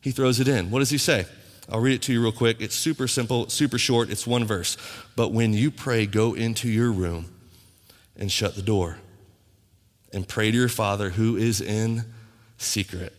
He 0.00 0.12
throws 0.12 0.38
it 0.38 0.46
in. 0.46 0.70
What 0.70 0.78
does 0.78 0.90
he 0.90 0.98
say? 0.98 1.26
I'll 1.68 1.80
read 1.80 1.94
it 1.94 2.02
to 2.02 2.12
you 2.12 2.22
real 2.22 2.30
quick. 2.30 2.60
It's 2.60 2.76
super 2.76 3.08
simple, 3.08 3.48
super 3.48 3.76
short. 3.76 4.08
It's 4.08 4.24
one 4.24 4.44
verse. 4.44 4.76
But 5.16 5.32
when 5.32 5.52
you 5.52 5.72
pray, 5.72 6.06
go 6.06 6.34
into 6.34 6.68
your 6.68 6.92
room 6.92 7.34
and 8.16 8.30
shut 8.30 8.54
the 8.54 8.62
door 8.62 8.98
and 10.12 10.28
pray 10.28 10.52
to 10.52 10.56
your 10.56 10.68
Father 10.68 11.10
who 11.10 11.36
is 11.36 11.60
in 11.60 12.04
secret. 12.56 13.12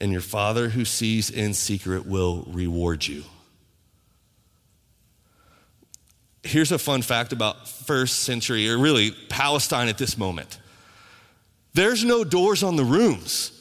And 0.00 0.12
your 0.12 0.22
Father 0.22 0.70
who 0.70 0.86
sees 0.86 1.28
in 1.28 1.52
secret 1.52 2.06
will 2.06 2.44
reward 2.48 3.06
you. 3.06 3.24
Here's 6.42 6.72
a 6.72 6.78
fun 6.78 7.02
fact 7.02 7.32
about 7.32 7.68
first 7.68 8.20
century, 8.20 8.70
or 8.70 8.78
really 8.78 9.10
Palestine 9.28 9.88
at 9.88 9.98
this 9.98 10.16
moment 10.16 10.58
there's 11.72 12.04
no 12.04 12.24
doors 12.24 12.62
on 12.62 12.76
the 12.76 12.84
rooms. 12.84 13.56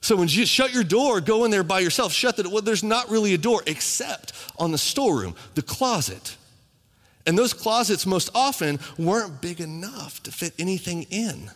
So 0.00 0.16
when 0.16 0.28
you 0.28 0.46
shut 0.46 0.72
your 0.72 0.84
door, 0.84 1.20
go 1.20 1.44
in 1.44 1.50
there 1.50 1.64
by 1.64 1.80
yourself, 1.80 2.12
shut 2.12 2.36
the 2.36 2.44
door. 2.44 2.52
Well, 2.52 2.62
there's 2.62 2.84
not 2.84 3.10
really 3.10 3.34
a 3.34 3.38
door 3.38 3.62
except 3.66 4.32
on 4.58 4.72
the 4.72 4.78
storeroom, 4.78 5.34
the 5.54 5.62
closet. 5.62 6.36
And 7.26 7.36
those 7.36 7.52
closets 7.52 8.06
most 8.06 8.30
often 8.34 8.78
weren't 8.96 9.40
big 9.40 9.60
enough 9.60 10.22
to 10.24 10.32
fit 10.32 10.54
anything 10.58 11.04
in. 11.10 11.50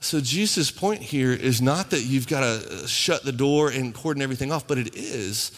So 0.00 0.20
Jesus' 0.20 0.70
point 0.70 1.02
here 1.02 1.32
is 1.32 1.62
not 1.62 1.90
that 1.90 2.02
you've 2.02 2.28
got 2.28 2.40
to 2.40 2.84
uh, 2.84 2.86
shut 2.86 3.24
the 3.24 3.32
door 3.32 3.70
and 3.70 3.94
cordon 3.94 4.22
everything 4.22 4.52
off, 4.52 4.66
but 4.66 4.78
it 4.78 4.94
is 4.94 5.52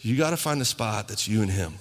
you 0.00 0.16
got 0.16 0.30
to 0.30 0.36
find 0.36 0.60
a 0.60 0.64
spot 0.64 1.08
that's 1.08 1.28
you 1.28 1.42
and 1.42 1.50
him 1.50 1.74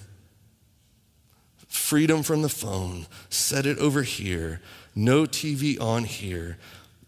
freedom 1.75 2.23
from 2.23 2.41
the 2.41 2.49
phone, 2.49 3.07
set 3.29 3.65
it 3.65 3.77
over 3.77 4.03
here, 4.03 4.61
no 4.95 5.23
TV 5.23 5.79
on 5.79 6.03
here, 6.03 6.57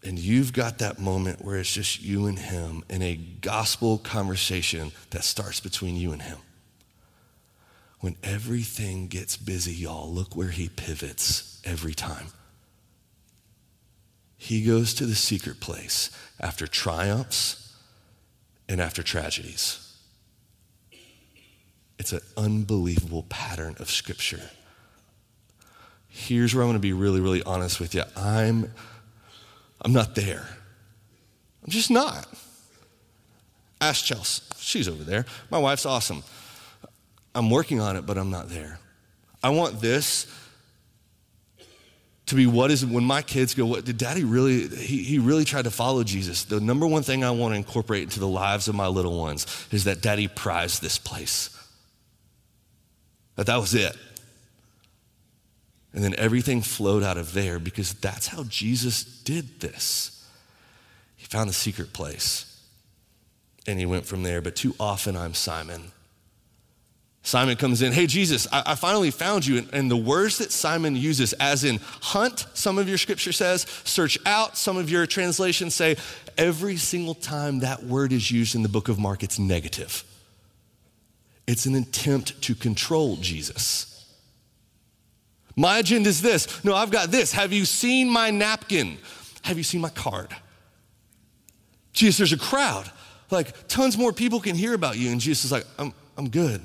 and 0.04 0.18
you've 0.18 0.52
got 0.52 0.78
that 0.78 0.98
moment 0.98 1.44
where 1.44 1.56
it's 1.56 1.72
just 1.72 2.02
you 2.02 2.26
and 2.26 2.38
him 2.38 2.84
in 2.88 3.02
a 3.02 3.16
gospel 3.16 3.98
conversation 3.98 4.92
that 5.10 5.24
starts 5.24 5.60
between 5.60 5.96
you 5.96 6.12
and 6.12 6.22
him. 6.22 6.38
When 8.00 8.16
everything 8.22 9.08
gets 9.08 9.36
busy, 9.36 9.74
y'all, 9.74 10.08
look 10.08 10.36
where 10.36 10.50
he 10.50 10.68
pivots 10.68 11.60
every 11.64 11.94
time. 11.94 12.28
He 14.36 14.64
goes 14.64 14.94
to 14.94 15.06
the 15.06 15.16
secret 15.16 15.58
place 15.58 16.10
after 16.38 16.68
triumphs 16.68 17.74
and 18.68 18.80
after 18.80 19.02
tragedies. 19.02 19.84
It's 21.98 22.12
an 22.12 22.20
unbelievable 22.36 23.24
pattern 23.28 23.74
of 23.80 23.90
Scripture. 23.90 24.50
Here's 26.18 26.52
where 26.52 26.64
I'm 26.64 26.68
going 26.68 26.76
to 26.76 26.80
be 26.80 26.92
really, 26.92 27.20
really 27.20 27.44
honest 27.44 27.78
with 27.78 27.94
you. 27.94 28.02
I'm, 28.16 28.72
I'm 29.80 29.92
not 29.92 30.16
there. 30.16 30.44
I'm 31.62 31.70
just 31.70 31.92
not. 31.92 32.26
Ask 33.80 34.04
Chelsea. 34.04 34.42
She's 34.58 34.88
over 34.88 35.04
there. 35.04 35.26
My 35.48 35.58
wife's 35.58 35.86
awesome. 35.86 36.24
I'm 37.36 37.50
working 37.50 37.80
on 37.80 37.94
it, 37.94 38.04
but 38.04 38.18
I'm 38.18 38.30
not 38.30 38.48
there. 38.48 38.80
I 39.44 39.50
want 39.50 39.80
this 39.80 40.26
to 42.26 42.34
be 42.34 42.46
what 42.46 42.72
is 42.72 42.84
when 42.84 43.04
my 43.04 43.22
kids 43.22 43.54
go, 43.54 43.64
what 43.64 43.84
did 43.84 43.96
daddy 43.96 44.24
really, 44.24 44.66
he, 44.66 45.04
he 45.04 45.20
really 45.20 45.44
tried 45.44 45.66
to 45.66 45.70
follow 45.70 46.02
Jesus. 46.02 46.44
The 46.44 46.58
number 46.58 46.86
one 46.86 47.04
thing 47.04 47.22
I 47.22 47.30
want 47.30 47.54
to 47.54 47.56
incorporate 47.56 48.02
into 48.02 48.18
the 48.18 48.28
lives 48.28 48.66
of 48.66 48.74
my 48.74 48.88
little 48.88 49.16
ones 49.16 49.46
is 49.70 49.84
that 49.84 50.02
daddy 50.02 50.26
prized 50.26 50.82
this 50.82 50.98
place. 50.98 51.56
That 53.36 53.46
that 53.46 53.58
was 53.58 53.72
it. 53.72 53.96
And 55.92 56.04
then 56.04 56.14
everything 56.18 56.60
flowed 56.60 57.02
out 57.02 57.16
of 57.16 57.32
there 57.32 57.58
because 57.58 57.94
that's 57.94 58.28
how 58.28 58.44
Jesus 58.44 59.04
did 59.04 59.60
this. 59.60 60.26
He 61.16 61.26
found 61.26 61.48
the 61.48 61.54
secret 61.54 61.92
place 61.92 62.48
and 63.66 63.78
he 63.78 63.86
went 63.86 64.06
from 64.06 64.22
there. 64.22 64.40
But 64.40 64.56
too 64.56 64.74
often 64.78 65.16
I'm 65.16 65.34
Simon. 65.34 65.92
Simon 67.22 67.56
comes 67.56 67.82
in, 67.82 67.92
hey, 67.92 68.06
Jesus, 68.06 68.46
I, 68.50 68.62
I 68.66 68.74
finally 68.74 69.10
found 69.10 69.46
you. 69.46 69.58
And, 69.58 69.74
and, 69.74 69.90
the 69.90 69.96
words 69.96 70.38
that 70.38 70.50
Simon 70.50 70.96
uses, 70.96 71.34
as 71.34 71.62
in 71.62 71.78
hunt, 72.00 72.46
some 72.54 72.78
of 72.78 72.88
your 72.88 72.96
scripture 72.96 73.32
says, 73.32 73.66
search 73.84 74.18
out, 74.24 74.56
some 74.56 74.78
of 74.78 74.88
your 74.88 75.04
translations 75.04 75.74
say, 75.74 75.96
every 76.38 76.76
single 76.76 77.14
time 77.14 77.58
that 77.58 77.82
word 77.82 78.12
is 78.12 78.30
used 78.30 78.54
in 78.54 78.62
the 78.62 78.68
book 78.68 78.88
of 78.88 78.98
Mark, 78.98 79.22
it's 79.22 79.38
negative. 79.38 80.04
It's 81.46 81.66
an 81.66 81.74
attempt 81.74 82.40
to 82.42 82.54
control 82.54 83.16
Jesus. 83.16 83.97
My 85.58 85.78
agenda 85.78 86.08
is 86.08 86.22
this. 86.22 86.62
No, 86.64 86.72
I've 86.72 86.92
got 86.92 87.10
this. 87.10 87.32
Have 87.32 87.52
you 87.52 87.64
seen 87.64 88.08
my 88.08 88.30
napkin? 88.30 88.96
Have 89.42 89.58
you 89.58 89.64
seen 89.64 89.80
my 89.80 89.88
card? 89.88 90.34
Jesus, 91.92 92.16
there's 92.18 92.32
a 92.32 92.38
crowd. 92.38 92.88
Like, 93.28 93.66
tons 93.66 93.98
more 93.98 94.12
people 94.12 94.38
can 94.38 94.54
hear 94.54 94.72
about 94.72 94.96
you. 94.96 95.10
And 95.10 95.20
Jesus 95.20 95.46
is 95.46 95.52
like, 95.52 95.66
I'm, 95.76 95.92
I'm 96.16 96.28
good. 96.28 96.62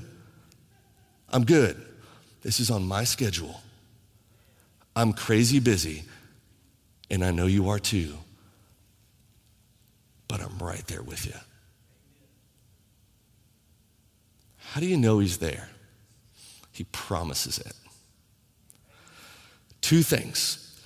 I'm 1.30 1.44
good. 1.44 1.84
This 2.44 2.60
is 2.60 2.70
on 2.70 2.86
my 2.86 3.04
schedule. 3.04 3.62
I'm 4.96 5.12
crazy 5.12 5.60
busy, 5.60 6.04
and 7.10 7.26
I 7.26 7.32
know 7.32 7.48
you 7.48 7.70
are 7.70 7.80
too. 7.80 8.14
But 10.28 10.40
I'm 10.40 10.60
right 10.60 10.86
there 10.86 11.02
with 11.02 11.26
you. 11.26 11.34
How 14.58 14.82
do 14.82 14.86
you 14.86 14.98
know 14.98 15.18
he's 15.18 15.40
there? 15.40 15.70
He 16.72 16.84
promises 16.84 17.58
it. 17.58 17.74
Two 19.84 20.02
things. 20.02 20.82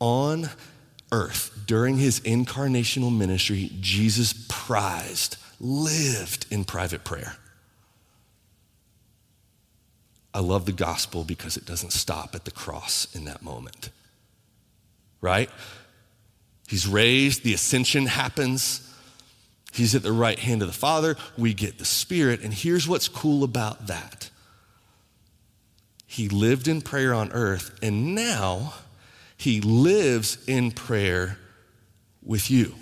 On 0.00 0.48
earth, 1.12 1.62
during 1.66 1.98
his 1.98 2.20
incarnational 2.20 3.16
ministry, 3.16 3.70
Jesus 3.80 4.46
prized, 4.48 5.36
lived 5.60 6.46
in 6.50 6.64
private 6.64 7.04
prayer. 7.04 7.36
I 10.32 10.40
love 10.40 10.64
the 10.64 10.72
gospel 10.72 11.22
because 11.22 11.56
it 11.58 11.66
doesn't 11.66 11.92
stop 11.92 12.34
at 12.34 12.46
the 12.46 12.50
cross 12.50 13.14
in 13.14 13.26
that 13.26 13.42
moment. 13.42 13.90
Right? 15.20 15.50
He's 16.66 16.88
raised, 16.88 17.44
the 17.44 17.54
ascension 17.54 18.06
happens. 18.06 18.90
He's 19.70 19.94
at 19.94 20.02
the 20.02 20.12
right 20.12 20.38
hand 20.38 20.62
of 20.62 20.68
the 20.68 20.74
Father. 20.74 21.16
We 21.36 21.52
get 21.52 21.78
the 21.78 21.84
Spirit. 21.84 22.40
And 22.40 22.54
here's 22.54 22.88
what's 22.88 23.06
cool 23.06 23.44
about 23.44 23.86
that 23.88 24.30
He 26.14 26.28
lived 26.28 26.68
in 26.68 26.80
prayer 26.80 27.12
on 27.12 27.32
earth, 27.32 27.76
and 27.82 28.14
now 28.14 28.74
He 29.36 29.60
lives 29.60 30.38
in 30.46 30.70
prayer 30.70 31.38
with 32.22 32.52
you. 32.52 32.72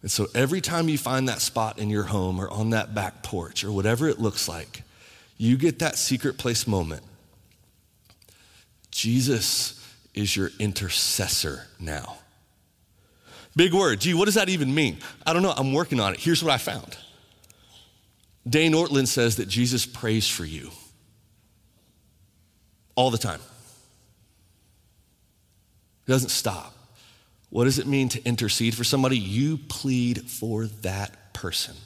And 0.00 0.10
so 0.10 0.26
every 0.34 0.62
time 0.62 0.88
you 0.88 0.96
find 0.96 1.28
that 1.28 1.42
spot 1.42 1.78
in 1.78 1.90
your 1.90 2.04
home 2.04 2.40
or 2.40 2.48
on 2.48 2.70
that 2.70 2.94
back 2.94 3.22
porch 3.22 3.62
or 3.62 3.70
whatever 3.70 4.08
it 4.08 4.18
looks 4.18 4.48
like, 4.48 4.84
you 5.36 5.58
get 5.58 5.80
that 5.80 5.98
secret 5.98 6.38
place 6.38 6.66
moment. 6.66 7.02
Jesus 8.90 9.78
is 10.14 10.34
your 10.34 10.50
intercessor 10.58 11.66
now. 11.78 12.16
Big 13.54 13.74
word. 13.74 14.00
Gee, 14.00 14.14
what 14.14 14.24
does 14.24 14.36
that 14.36 14.48
even 14.48 14.74
mean? 14.74 14.96
I 15.26 15.34
don't 15.34 15.42
know. 15.42 15.52
I'm 15.54 15.74
working 15.74 16.00
on 16.00 16.14
it. 16.14 16.20
Here's 16.20 16.42
what 16.42 16.54
I 16.54 16.56
found 16.56 16.96
Dane 18.48 18.72
Ortlund 18.72 19.08
says 19.08 19.36
that 19.36 19.50
Jesus 19.50 19.84
prays 19.84 20.26
for 20.26 20.46
you 20.46 20.70
all 22.98 23.12
the 23.12 23.18
time. 23.18 23.40
It 26.04 26.10
doesn't 26.10 26.30
stop. 26.30 26.74
What 27.48 27.64
does 27.64 27.78
it 27.78 27.86
mean 27.86 28.08
to 28.08 28.24
intercede 28.24 28.74
for 28.74 28.82
somebody? 28.82 29.16
You 29.16 29.56
plead 29.56 30.28
for 30.28 30.66
that 30.82 31.32
person 31.32 31.76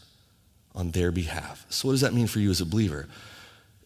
on 0.75 0.93
their 0.93 1.13
behalf. 1.13 1.67
So, 1.69 1.89
what 1.89 1.93
does 1.93 2.01
that 2.01 2.15
mean 2.15 2.29
for 2.29 2.39
you 2.41 2.49
as 2.49 2.63
a 2.63 2.65
believer? 2.65 3.09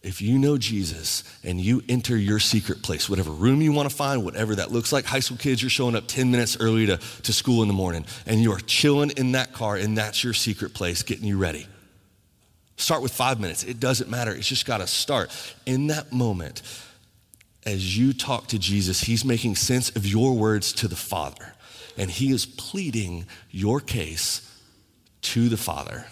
If 0.03 0.21
you 0.21 0.39
know 0.39 0.57
Jesus 0.57 1.25
and 1.43 1.59
you 1.59 1.83
enter 1.89 2.15
your 2.15 2.39
secret 2.39 2.81
place, 2.81 3.09
whatever 3.09 3.31
room 3.31 3.61
you 3.61 3.73
want 3.73 3.89
to 3.89 3.95
find, 3.95 4.23
whatever 4.23 4.55
that 4.55 4.71
looks 4.71 4.93
like, 4.93 5.03
high 5.03 5.19
school 5.19 5.35
kids, 5.35 5.61
you're 5.61 5.69
showing 5.69 5.97
up 5.97 6.07
10 6.07 6.31
minutes 6.31 6.55
early 6.61 6.85
to, 6.85 6.97
to 7.23 7.33
school 7.33 7.61
in 7.61 7.67
the 7.67 7.73
morning, 7.73 8.05
and 8.25 8.41
you 8.41 8.53
are 8.53 8.59
chilling 8.61 9.09
in 9.17 9.33
that 9.33 9.51
car, 9.51 9.75
and 9.75 9.97
that's 9.97 10.23
your 10.23 10.33
secret 10.33 10.73
place, 10.73 11.03
getting 11.03 11.25
you 11.25 11.37
ready. 11.37 11.67
Start 12.77 13.01
with 13.01 13.11
five 13.11 13.41
minutes. 13.41 13.65
It 13.65 13.81
doesn't 13.81 14.09
matter. 14.09 14.31
It's 14.31 14.47
just 14.47 14.65
got 14.65 14.77
to 14.77 14.87
start. 14.87 15.29
In 15.65 15.87
that 15.87 16.13
moment, 16.13 16.61
as 17.67 17.97
you 17.97 18.13
talk 18.13 18.47
to 18.47 18.57
Jesus, 18.57 19.01
He's 19.01 19.25
making 19.25 19.57
sense 19.57 19.93
of 19.95 20.07
your 20.07 20.33
words 20.33 20.71
to 20.73 20.87
the 20.87 20.95
Father, 20.95 21.53
and 21.97 22.09
He 22.09 22.31
is 22.31 22.45
pleading 22.45 23.25
your 23.51 23.81
case 23.81 24.41
to 25.23 25.49
the 25.49 25.57
Father. 25.57 26.05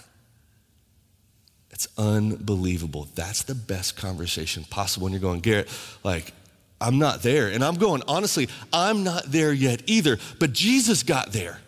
It's 1.72 1.88
unbelievable. 1.98 3.08
That's 3.16 3.44
the 3.44 3.56
best 3.56 3.96
conversation 3.96 4.66
possible 4.66 5.08
And 5.08 5.14
you're 5.14 5.22
going, 5.22 5.40
Garrett, 5.40 5.70
like, 6.04 6.34
I'm 6.80 7.00
not 7.00 7.22
there. 7.22 7.48
And 7.48 7.64
I'm 7.64 7.76
going, 7.76 8.02
honestly, 8.08 8.50
I'm 8.72 9.04
not 9.04 9.26
there 9.26 9.54
yet 9.54 9.82
either, 9.86 10.18
but 10.40 10.52
Jesus 10.52 11.04
got 11.04 11.32
there. 11.32 11.60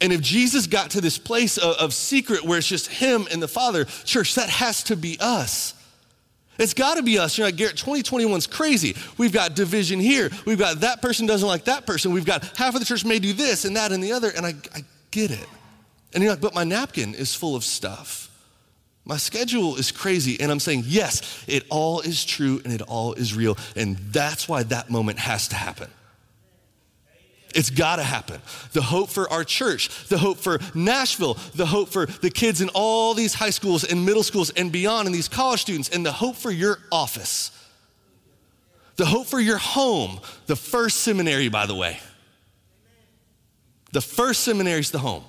And 0.00 0.12
if 0.12 0.20
Jesus 0.20 0.66
got 0.66 0.90
to 0.92 1.00
this 1.00 1.18
place 1.18 1.58
of, 1.58 1.76
of 1.76 1.94
secret 1.94 2.44
where 2.44 2.58
it's 2.58 2.68
just 2.68 2.88
him 2.88 3.26
and 3.30 3.42
the 3.42 3.48
Father, 3.48 3.84
church, 4.04 4.34
that 4.36 4.48
has 4.48 4.82
to 4.84 4.96
be 4.96 5.16
us. 5.18 5.74
It's 6.58 6.74
got 6.74 6.96
to 6.96 7.02
be 7.02 7.18
us. 7.18 7.38
You're 7.38 7.46
like, 7.46 7.56
Garrett, 7.56 7.76
2021's 7.76 8.46
crazy. 8.46 8.96
We've 9.16 9.32
got 9.32 9.54
division 9.54 10.00
here. 10.00 10.30
We've 10.44 10.58
got 10.58 10.80
that 10.80 11.00
person 11.00 11.26
doesn't 11.26 11.46
like 11.46 11.64
that 11.64 11.86
person. 11.86 12.12
We've 12.12 12.24
got 12.24 12.44
half 12.56 12.74
of 12.74 12.80
the 12.80 12.86
church 12.86 13.04
may 13.04 13.20
do 13.20 13.32
this 13.32 13.64
and 13.64 13.76
that 13.76 13.92
and 13.92 14.02
the 14.02 14.12
other. 14.12 14.30
And 14.36 14.44
I, 14.44 14.54
I 14.74 14.82
get 15.10 15.30
it. 15.30 15.46
And 16.12 16.22
you're 16.22 16.32
like, 16.32 16.40
but 16.40 16.54
my 16.54 16.64
napkin 16.64 17.14
is 17.14 17.34
full 17.34 17.54
of 17.54 17.62
stuff. 17.62 18.24
My 19.04 19.16
schedule 19.16 19.76
is 19.76 19.92
crazy. 19.92 20.40
And 20.40 20.50
I'm 20.50 20.60
saying, 20.60 20.82
yes, 20.86 21.44
it 21.46 21.64
all 21.70 22.00
is 22.00 22.24
true 22.24 22.60
and 22.64 22.72
it 22.72 22.82
all 22.82 23.14
is 23.14 23.34
real. 23.34 23.56
And 23.76 23.96
that's 23.96 24.48
why 24.48 24.64
that 24.64 24.90
moment 24.90 25.18
has 25.20 25.48
to 25.48 25.56
happen. 25.56 25.88
It's 27.58 27.70
got 27.70 27.96
to 27.96 28.04
happen. 28.04 28.40
The 28.72 28.82
hope 28.82 29.10
for 29.10 29.28
our 29.32 29.42
church, 29.42 30.06
the 30.06 30.16
hope 30.16 30.38
for 30.38 30.60
Nashville, 30.76 31.34
the 31.56 31.66
hope 31.66 31.88
for 31.88 32.06
the 32.06 32.30
kids 32.30 32.60
in 32.60 32.68
all 32.72 33.14
these 33.14 33.34
high 33.34 33.50
schools 33.50 33.82
and 33.82 34.06
middle 34.06 34.22
schools 34.22 34.50
and 34.50 34.70
beyond, 34.70 35.06
and 35.06 35.14
these 35.14 35.26
college 35.26 35.62
students, 35.62 35.88
and 35.88 36.06
the 36.06 36.12
hope 36.12 36.36
for 36.36 36.52
your 36.52 36.78
office, 36.92 37.50
the 38.94 39.06
hope 39.06 39.26
for 39.26 39.40
your 39.40 39.58
home, 39.58 40.20
the 40.46 40.54
first 40.54 40.98
seminary, 40.98 41.48
by 41.48 41.66
the 41.66 41.74
way. 41.74 41.98
The 43.90 44.02
first 44.02 44.44
seminary 44.44 44.78
is 44.78 44.92
the 44.92 45.00
home. 45.00 45.24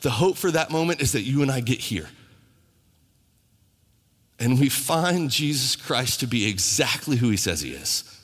The 0.00 0.10
hope 0.10 0.38
for 0.38 0.50
that 0.50 0.70
moment 0.70 1.02
is 1.02 1.12
that 1.12 1.24
you 1.24 1.42
and 1.42 1.50
I 1.50 1.60
get 1.60 1.78
here 1.78 2.08
and 4.38 4.58
we 4.58 4.70
find 4.70 5.30
Jesus 5.30 5.76
Christ 5.76 6.20
to 6.20 6.26
be 6.26 6.48
exactly 6.48 7.16
who 7.16 7.28
he 7.28 7.36
says 7.36 7.60
he 7.60 7.72
is. 7.72 8.15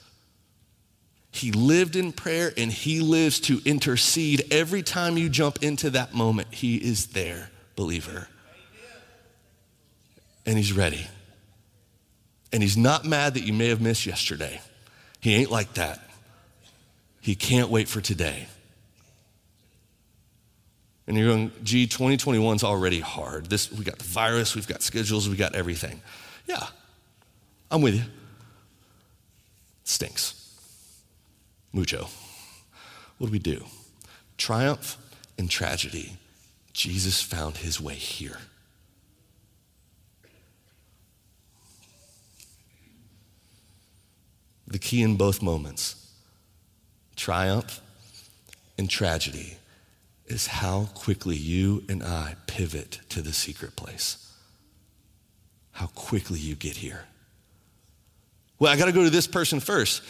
He 1.33 1.51
lived 1.51 1.97
in 1.97 2.13
prayer 2.13 2.53
and 2.59 2.71
he 2.71 3.01
lives 3.01 3.41
to 3.41 3.61
intercede. 3.65 4.45
Every 4.53 4.83
time 4.83 5.17
you 5.17 5.31
jump 5.31 5.63
into 5.63 5.89
that 5.91 6.15
moment, 6.15 6.53
he 6.53 6.77
is 6.77 7.09
there, 7.09 7.51
believer. 7.75 8.29
And 10.45 10.59
he's 10.59 10.75
ready. 10.75 11.07
And 12.53 12.63
he's 12.63 12.77
not 12.77 13.07
mad 13.07 13.35
that 13.35 13.45
you 13.45 13.55
may 13.55 13.69
have 13.69 13.81
missed 13.81 14.05
yesterday. 14.05 14.61
He 15.21 15.35
ain't 15.35 15.51
like 15.51 15.73
that. 15.75 16.01
He 17.23 17.35
can't 17.35 17.71
wait 17.71 17.89
for 17.89 18.03
today. 18.03 18.47
And 21.07 21.17
you're 21.17 21.29
going, 21.29 21.51
gee, 21.63 21.87
2021's 21.87 22.63
already 22.63 23.01
hard. 23.01 23.47
This, 23.47 23.73
we 23.73 23.85
got 23.85 23.99
the 23.99 24.05
virus, 24.05 24.55
we've 24.55 24.69
got 24.69 24.83
schedules, 24.83 25.29
we 25.29 25.37
got 25.37 25.55
everything. 25.55 26.03
Yeah, 26.47 26.67
I'm 27.71 27.81
with 27.81 27.95
you. 27.95 28.03
It 28.03 28.09
stinks. 29.85 30.42
Mucho. 31.73 32.09
What 33.19 33.29
do 33.29 33.33
we 33.33 33.39
do? 33.39 33.65
Triumph 34.37 34.97
and 35.39 35.51
tragedy. 35.51 36.17
Jesus 36.73 37.23
found 37.23 37.59
his 37.59 37.81
way 37.81 37.95
here. 37.95 38.39
The 44.67 44.79
key 44.79 45.03
in 45.03 45.17
both 45.17 45.43
moments 45.43 45.97
triumph 47.15 47.81
and 48.79 48.89
tragedy 48.89 49.57
is 50.27 50.47
how 50.47 50.89
quickly 50.95 51.37
you 51.37 51.85
and 51.89 52.03
I 52.03 52.37
pivot 52.47 53.01
to 53.11 53.21
the 53.23 53.33
secret 53.33 53.77
place. 53.77 54.35
How 55.73 55.87
quickly 55.89 56.39
you 56.39 56.55
get 56.55 56.77
here. 56.77 57.05
Well, 58.59 58.73
I 58.73 58.77
got 58.77 58.87
to 58.87 58.93
go 58.93 59.05
to 59.05 59.11
this 59.11 59.27
person 59.27 59.61
first. 59.61 60.03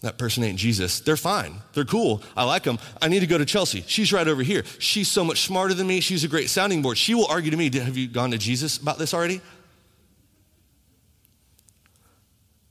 That 0.00 0.16
person 0.16 0.44
ain't 0.44 0.58
Jesus. 0.58 1.00
They're 1.00 1.16
fine. 1.16 1.56
They're 1.72 1.84
cool. 1.84 2.22
I 2.36 2.44
like 2.44 2.62
them. 2.62 2.78
I 3.02 3.08
need 3.08 3.20
to 3.20 3.26
go 3.26 3.36
to 3.36 3.44
Chelsea. 3.44 3.82
She's 3.86 4.12
right 4.12 4.28
over 4.28 4.42
here. 4.42 4.62
She's 4.78 5.10
so 5.10 5.24
much 5.24 5.42
smarter 5.42 5.74
than 5.74 5.88
me. 5.88 6.00
She's 6.00 6.22
a 6.22 6.28
great 6.28 6.50
sounding 6.50 6.82
board. 6.82 6.98
She 6.98 7.14
will 7.14 7.26
argue 7.26 7.50
to 7.50 7.56
me, 7.56 7.70
Have 7.78 7.96
you 7.96 8.06
gone 8.06 8.30
to 8.30 8.38
Jesus 8.38 8.78
about 8.78 8.98
this 8.98 9.12
already? 9.12 9.40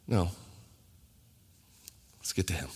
No. 0.08 0.30
Let's 2.20 2.32
get 2.32 2.48
to 2.48 2.54
him. 2.54 2.70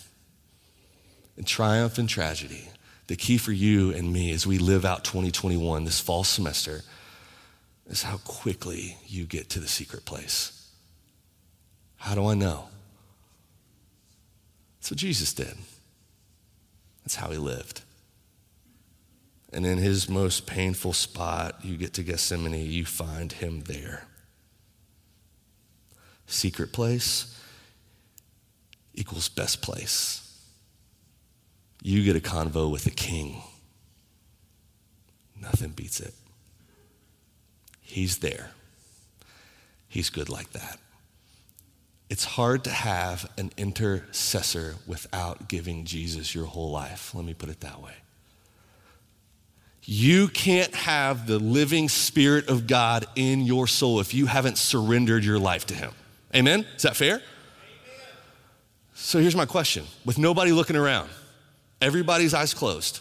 In 1.38 1.46
triumph 1.46 1.98
and 1.98 2.10
tragedy, 2.10 2.68
the 3.08 3.16
key 3.16 3.38
for 3.38 3.54
you 3.54 3.92
and 3.92 4.12
me 4.12 4.32
as 4.32 4.46
we 4.46 4.58
live 4.58 4.84
out 4.84 5.06
2021, 5.06 5.86
this 5.86 6.02
fall 6.02 6.26
semester, 6.26 6.82
is 7.88 8.04
how 8.04 8.18
quickly 8.18 8.98
you 9.08 9.26
get 9.26 9.50
to 9.52 9.60
the 9.60 9.68
secret 9.68 10.04
place. 10.06 10.70
How 11.96 12.16
do 12.16 12.26
I 12.28 12.34
know? 12.34 12.68
That's 14.82 14.92
what 14.92 14.98
Jesus 14.98 15.34
did. 15.34 15.54
That's 17.04 17.16
how 17.16 17.30
he 17.30 17.38
lived. 17.38 17.82
And 19.54 19.66
in 19.66 19.78
his 19.78 20.10
most 20.10 20.48
painful 20.48 20.94
spot, 20.94 21.64
you 21.64 21.78
get 21.78 21.94
to 21.94 22.04
Gethsemane, 22.04 22.70
you 22.70 22.86
find 22.86 23.32
him 23.32 23.62
there. 23.62 24.08
Secret 26.26 26.74
place 26.74 27.38
equals 28.94 29.30
best 29.30 29.62
place 29.62 30.22
you 31.82 32.04
get 32.04 32.16
a 32.16 32.20
convo 32.20 32.72
with 32.72 32.84
the 32.84 32.92
king. 32.92 33.42
Nothing 35.40 35.70
beats 35.70 36.00
it. 36.00 36.14
He's 37.82 38.20
there. 38.20 38.52
He's 39.88 40.10
good 40.10 40.30
like 40.30 40.52
that. 40.52 40.80
It's 42.12 42.26
hard 42.26 42.66
to 42.66 42.70
have 42.70 43.32
an 43.38 43.52
intercessor 43.56 44.76
without 44.86 45.48
giving 45.48 45.86
Jesus 45.86 46.36
your 46.36 46.46
whole 46.46 46.70
life. 46.70 47.16
Let 47.16 47.24
me 47.24 47.34
put 47.34 47.48
it 47.48 47.62
that 47.62 47.82
way. 47.82 47.94
You 49.86 50.28
can't 50.28 50.76
have 50.76 51.26
the 51.26 51.40
living 51.40 51.88
Spirit 51.88 52.50
of 52.50 52.68
God 52.68 53.06
in 53.16 53.40
your 53.40 53.66
soul 53.66 54.02
if 54.02 54.14
you 54.14 54.26
haven't 54.26 54.58
surrendered 54.58 55.24
your 55.24 55.40
life 55.40 55.66
to 55.68 55.74
Him. 55.74 55.94
Amen? 56.36 56.66
Is 56.76 56.82
that 56.82 56.98
fair? 56.98 57.14
Amen. 57.14 57.24
So 58.94 59.20
here's 59.20 59.36
my 59.38 59.46
question 59.46 59.86
with 60.04 60.18
nobody 60.18 60.52
looking 60.52 60.76
around 60.76 61.10
Everybody's 61.80 62.34
eyes 62.34 62.54
closed. 62.54 63.00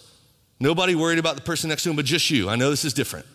Nobody 0.60 0.94
worried 0.94 1.18
about 1.18 1.34
the 1.34 1.42
person 1.42 1.68
next 1.68 1.82
to 1.82 1.90
him, 1.90 1.96
but 1.96 2.04
just 2.04 2.30
you. 2.30 2.48
I 2.48 2.54
know 2.54 2.70
this 2.70 2.84
is 2.84 2.94
different. 2.94 3.26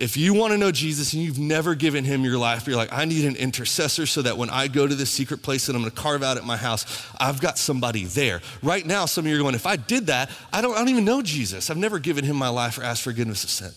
If 0.00 0.16
you 0.16 0.32
want 0.32 0.52
to 0.52 0.58
know 0.58 0.72
Jesus 0.72 1.12
and 1.12 1.22
you've 1.22 1.38
never 1.38 1.74
given 1.74 2.04
him 2.04 2.24
your 2.24 2.38
life, 2.38 2.66
you're 2.66 2.74
like, 2.74 2.90
I 2.90 3.04
need 3.04 3.26
an 3.26 3.36
intercessor 3.36 4.06
so 4.06 4.22
that 4.22 4.38
when 4.38 4.48
I 4.48 4.66
go 4.66 4.86
to 4.86 4.94
this 4.94 5.10
secret 5.10 5.42
place 5.42 5.66
that 5.66 5.76
I'm 5.76 5.82
going 5.82 5.90
to 5.90 5.96
carve 5.96 6.22
out 6.22 6.38
at 6.38 6.44
my 6.44 6.56
house, 6.56 7.06
I've 7.20 7.38
got 7.38 7.58
somebody 7.58 8.04
there. 8.04 8.40
Right 8.62 8.86
now, 8.86 9.04
some 9.04 9.26
of 9.26 9.30
you 9.30 9.36
are 9.36 9.42
going, 9.42 9.54
if 9.54 9.66
I 9.66 9.76
did 9.76 10.06
that, 10.06 10.30
I 10.54 10.62
don't, 10.62 10.74
I 10.74 10.78
don't 10.78 10.88
even 10.88 11.04
know 11.04 11.20
Jesus. 11.20 11.68
I've 11.68 11.76
never 11.76 11.98
given 11.98 12.24
him 12.24 12.36
my 12.36 12.48
life 12.48 12.78
or 12.78 12.82
asked 12.82 13.02
forgiveness 13.02 13.44
of 13.44 13.50
sin. 13.50 13.72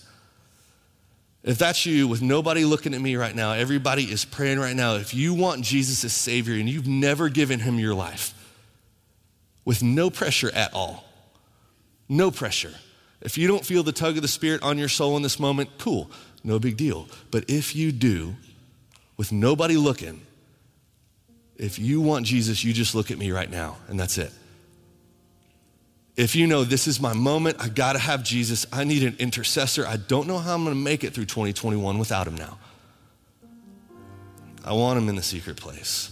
If 1.44 1.58
that's 1.58 1.86
you, 1.86 2.08
with 2.08 2.22
nobody 2.22 2.64
looking 2.64 2.94
at 2.94 3.02
me 3.02 3.18
right 3.18 3.36
now, 3.36 3.52
everybody 3.52 4.04
is 4.04 4.24
praying 4.24 4.60
right 4.60 4.78
now. 4.78 4.96
If 4.96 5.14
you 5.14 5.34
want 5.34 5.62
Jesus 5.62 6.06
as 6.06 6.14
Savior 6.14 6.54
and 6.54 6.70
you've 6.70 6.88
never 6.88 7.28
given 7.28 7.60
him 7.60 7.80
your 7.80 7.94
life, 7.94 8.34
with 9.66 9.84
no 9.84 10.10
pressure 10.10 10.52
at 10.54 10.74
all. 10.74 11.04
No 12.08 12.32
pressure. 12.32 12.74
If 13.24 13.38
you 13.38 13.48
don't 13.48 13.66
feel 13.66 13.84
the 13.84 13.92
tug 13.92 14.18
of 14.18 14.22
the 14.22 14.28
Spirit 14.28 14.62
on 14.62 14.78
your 14.78 14.90
soul 14.90 15.16
in 15.18 15.24
this 15.24 15.40
moment, 15.40 15.70
cool, 15.80 16.12
no 16.44 16.60
big 16.60 16.78
deal. 16.78 17.08
But 17.32 17.50
if 17.50 17.76
you 17.76 17.92
do, 17.92 18.36
with 19.18 19.32
nobody 19.32 19.78
looking, 19.78 20.22
if 21.56 21.80
you 21.80 22.02
want 22.02 22.26
Jesus, 22.26 22.64
you 22.64 22.74
just 22.74 22.96
look 22.96 23.12
at 23.12 23.18
me 23.18 23.32
right 23.32 23.50
now, 23.50 23.78
and 23.88 24.00
that's 24.00 24.18
it. 24.18 24.32
If 26.16 26.36
you 26.36 26.46
know 26.46 26.64
this 26.64 26.88
is 26.88 27.00
my 27.00 27.14
moment, 27.14 27.58
I 27.60 27.70
gotta 27.70 28.00
have 28.00 28.24
Jesus, 28.24 28.66
I 28.72 28.84
need 28.84 29.04
an 29.04 29.16
intercessor. 29.20 29.88
I 29.88 29.98
don't 29.98 30.28
know 30.28 30.38
how 30.38 30.54
I'm 30.54 30.64
gonna 30.64 30.76
make 30.76 31.04
it 31.04 31.14
through 31.14 31.26
2021 31.26 31.98
without 31.98 32.28
him 32.28 32.36
now. 32.36 32.58
I 34.66 34.74
want 34.74 34.98
him 35.00 35.10
in 35.10 35.16
the 35.16 35.24
secret 35.24 35.58
place. 35.58 36.10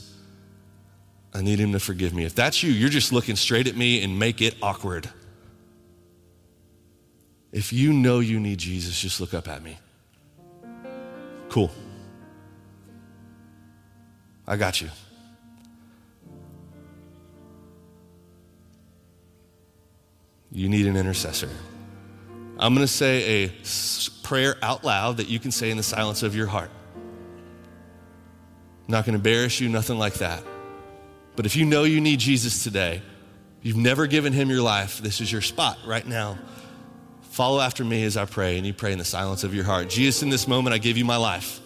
I 1.33 1.41
need 1.41 1.59
him 1.59 1.71
to 1.73 1.79
forgive 1.79 2.13
me. 2.13 2.25
If 2.25 2.35
that's 2.35 2.63
you, 2.63 2.71
you're 2.71 2.89
just 2.89 3.13
looking 3.13 3.35
straight 3.35 3.67
at 3.67 3.75
me 3.75 4.03
and 4.03 4.17
make 4.17 4.41
it 4.41 4.55
awkward. 4.61 5.09
If 7.51 7.73
you 7.73 7.91
know 7.91 8.19
you 8.19 8.39
need 8.39 8.59
Jesus, 8.59 8.99
just 8.99 9.19
look 9.19 9.33
up 9.33 9.47
at 9.47 9.61
me. 9.61 9.77
Cool. 11.49 11.69
I 14.47 14.55
got 14.55 14.81
you. 14.81 14.89
You 20.51 20.69
need 20.69 20.85
an 20.87 20.97
intercessor. 20.97 21.49
I'm 22.59 22.73
going 22.73 22.85
to 22.85 22.93
say 22.93 23.45
a 23.45 23.51
prayer 24.23 24.55
out 24.61 24.83
loud 24.83 25.17
that 25.17 25.27
you 25.27 25.39
can 25.39 25.51
say 25.51 25.71
in 25.71 25.77
the 25.77 25.83
silence 25.83 26.23
of 26.23 26.35
your 26.35 26.47
heart. 26.47 26.69
I'm 28.87 28.91
not 28.91 29.05
going 29.05 29.13
to 29.13 29.17
embarrass 29.17 29.59
you, 29.59 29.69
nothing 29.69 29.97
like 29.97 30.15
that. 30.15 30.43
But 31.35 31.45
if 31.45 31.55
you 31.55 31.65
know 31.65 31.83
you 31.83 32.01
need 32.01 32.19
Jesus 32.19 32.63
today, 32.63 33.01
you've 33.61 33.77
never 33.77 34.07
given 34.07 34.33
him 34.33 34.49
your 34.49 34.61
life, 34.61 34.99
this 34.99 35.21
is 35.21 35.31
your 35.31 35.41
spot 35.41 35.77
right 35.85 36.05
now. 36.05 36.37
Follow 37.31 37.61
after 37.61 37.85
me 37.85 38.03
as 38.03 38.17
I 38.17 38.25
pray, 38.25 38.57
and 38.57 38.67
you 38.67 38.73
pray 38.73 38.91
in 38.91 38.97
the 38.97 39.05
silence 39.05 39.45
of 39.45 39.55
your 39.55 39.63
heart. 39.63 39.89
Jesus, 39.89 40.21
in 40.21 40.29
this 40.29 40.49
moment, 40.49 40.73
I 40.73 40.79
give 40.79 40.97
you 40.97 41.05
my 41.05 41.15
life. 41.15 41.61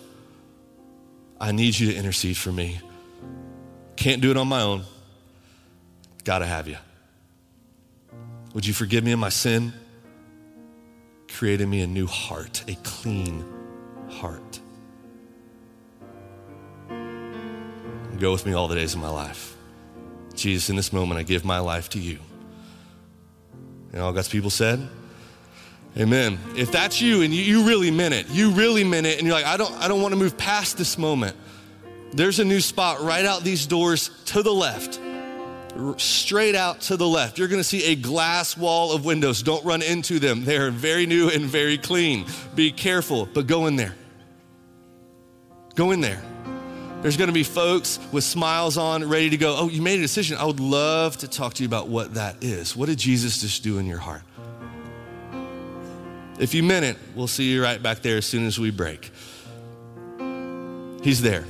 I 1.41 1.51
need 1.51 1.78
you 1.78 1.91
to 1.91 1.97
intercede 1.97 2.38
for 2.38 2.51
me. 2.51 2.80
Can't 3.95 4.21
do 4.21 4.30
it 4.30 4.38
on 4.38 4.47
my 4.47 4.62
own. 4.62 4.84
Gotta 6.23 6.45
have 6.45 6.67
you. 6.67 6.78
Would 8.54 8.67
you 8.67 8.73
forgive 8.75 9.04
me 9.04 9.12
of 9.12 9.17
my 9.17 9.30
sin? 9.30 9.73
Create 11.30 11.62
in 11.62 11.69
me 11.69 11.82
a 11.82 11.88
new 11.88 12.06
heart, 12.06 12.63
a 12.67 12.75
clean 12.84 13.43
heart. 14.12 14.60
Go 18.19 18.32
with 18.32 18.45
me 18.45 18.54
all 18.54 18.67
the 18.67 18.75
days 18.75 18.93
of 18.93 18.99
my 18.99 19.10
life. 19.10 19.58
Jesus, 20.36 20.69
in 20.69 20.75
this 20.75 20.93
moment, 20.93 21.19
I 21.19 21.23
give 21.23 21.43
my 21.43 21.58
life 21.58 21.89
to 21.89 21.99
you. 21.99 22.19
And 23.91 24.01
all 24.01 24.13
God's 24.13 24.30
people 24.30 24.51
said, 24.51 24.88
Amen. 25.97 26.38
If 26.58 26.71
that's 26.71 27.01
you 27.01 27.21
and 27.21 27.34
you, 27.34 27.41
you 27.41 27.67
really 27.67 27.89
meant 27.89 28.13
it, 28.13 28.29
you 28.29 28.51
really 28.51 28.84
meant 28.84 29.08
it, 29.08 29.17
and 29.17 29.25
you're 29.25 29.36
like, 29.36 29.45
I 29.45 29.55
don't, 29.55 29.73
I 29.75 29.88
don't 29.88 30.01
want 30.01 30.13
to 30.13 30.19
move 30.19 30.38
past 30.38 30.77
this 30.77 30.97
moment. 30.97 31.38
There's 32.12 32.39
a 32.39 32.45
new 32.45 32.60
spot 32.60 33.01
right 33.01 33.25
out 33.25 33.43
these 33.43 33.65
doors 33.65 34.10
to 34.25 34.43
the 34.43 34.53
left, 34.53 34.99
straight 35.97 36.55
out 36.55 36.81
to 36.81 36.97
the 36.97 37.08
left. 37.08 37.38
You're 37.38 37.47
going 37.47 37.62
to 37.62 37.67
see 37.67 37.91
a 37.91 37.95
glass 37.95 38.58
wall 38.58 38.93
of 38.93 39.05
windows. 39.05 39.41
Don't 39.41 39.63
run 39.63 39.81
into 39.81 40.19
them. 40.19 40.43
They're 40.43 40.69
very 40.71 41.05
new 41.05 41.29
and 41.29 41.45
very 41.45 41.77
clean. 41.77 42.25
Be 42.55 42.71
careful, 42.71 43.25
but 43.34 43.47
go 43.47 43.65
in 43.67 43.77
there. 43.77 43.95
Go 45.75 45.91
in 45.91 46.01
there. 46.01 46.21
There's 47.01 47.17
going 47.17 47.27
to 47.27 47.34
be 47.34 47.43
folks 47.43 47.99
with 48.12 48.23
smiles 48.23 48.77
on, 48.77 49.08
ready 49.08 49.29
to 49.29 49.38
go. 49.38 49.55
Oh, 49.58 49.69
you 49.69 49.81
made 49.81 49.99
a 49.99 50.01
decision. 50.01 50.38
I 50.38 50.45
would 50.45 50.60
love 50.60 51.17
to 51.17 51.27
talk 51.27 51.53
to 51.55 51.63
you 51.63 51.67
about 51.67 51.88
what 51.88 52.15
that 52.15 52.43
is. 52.43 52.75
What 52.75 52.88
did 52.88 52.97
Jesus 52.97 53.41
just 53.41 53.63
do 53.63 53.77
in 53.77 53.86
your 53.86 53.99
heart? 53.99 54.23
If 56.38 56.54
you 56.54 56.63
meant 56.63 56.86
it, 56.86 56.98
we'll 57.15 57.28
see 57.28 57.52
you 57.52 57.63
right 57.63 57.82
back 57.82 58.02
there 58.02 58.17
as 58.17 58.26
soon 58.26 58.45
as 58.45 58.60
we 58.60 58.71
break. 58.71 59.12
He's 61.02 61.21
there. 61.21 61.45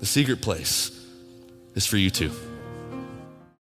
The 0.00 0.06
secret 0.06 0.42
place 0.42 0.90
is 1.74 1.86
for 1.86 1.96
you 1.96 2.10
too. 2.10 2.32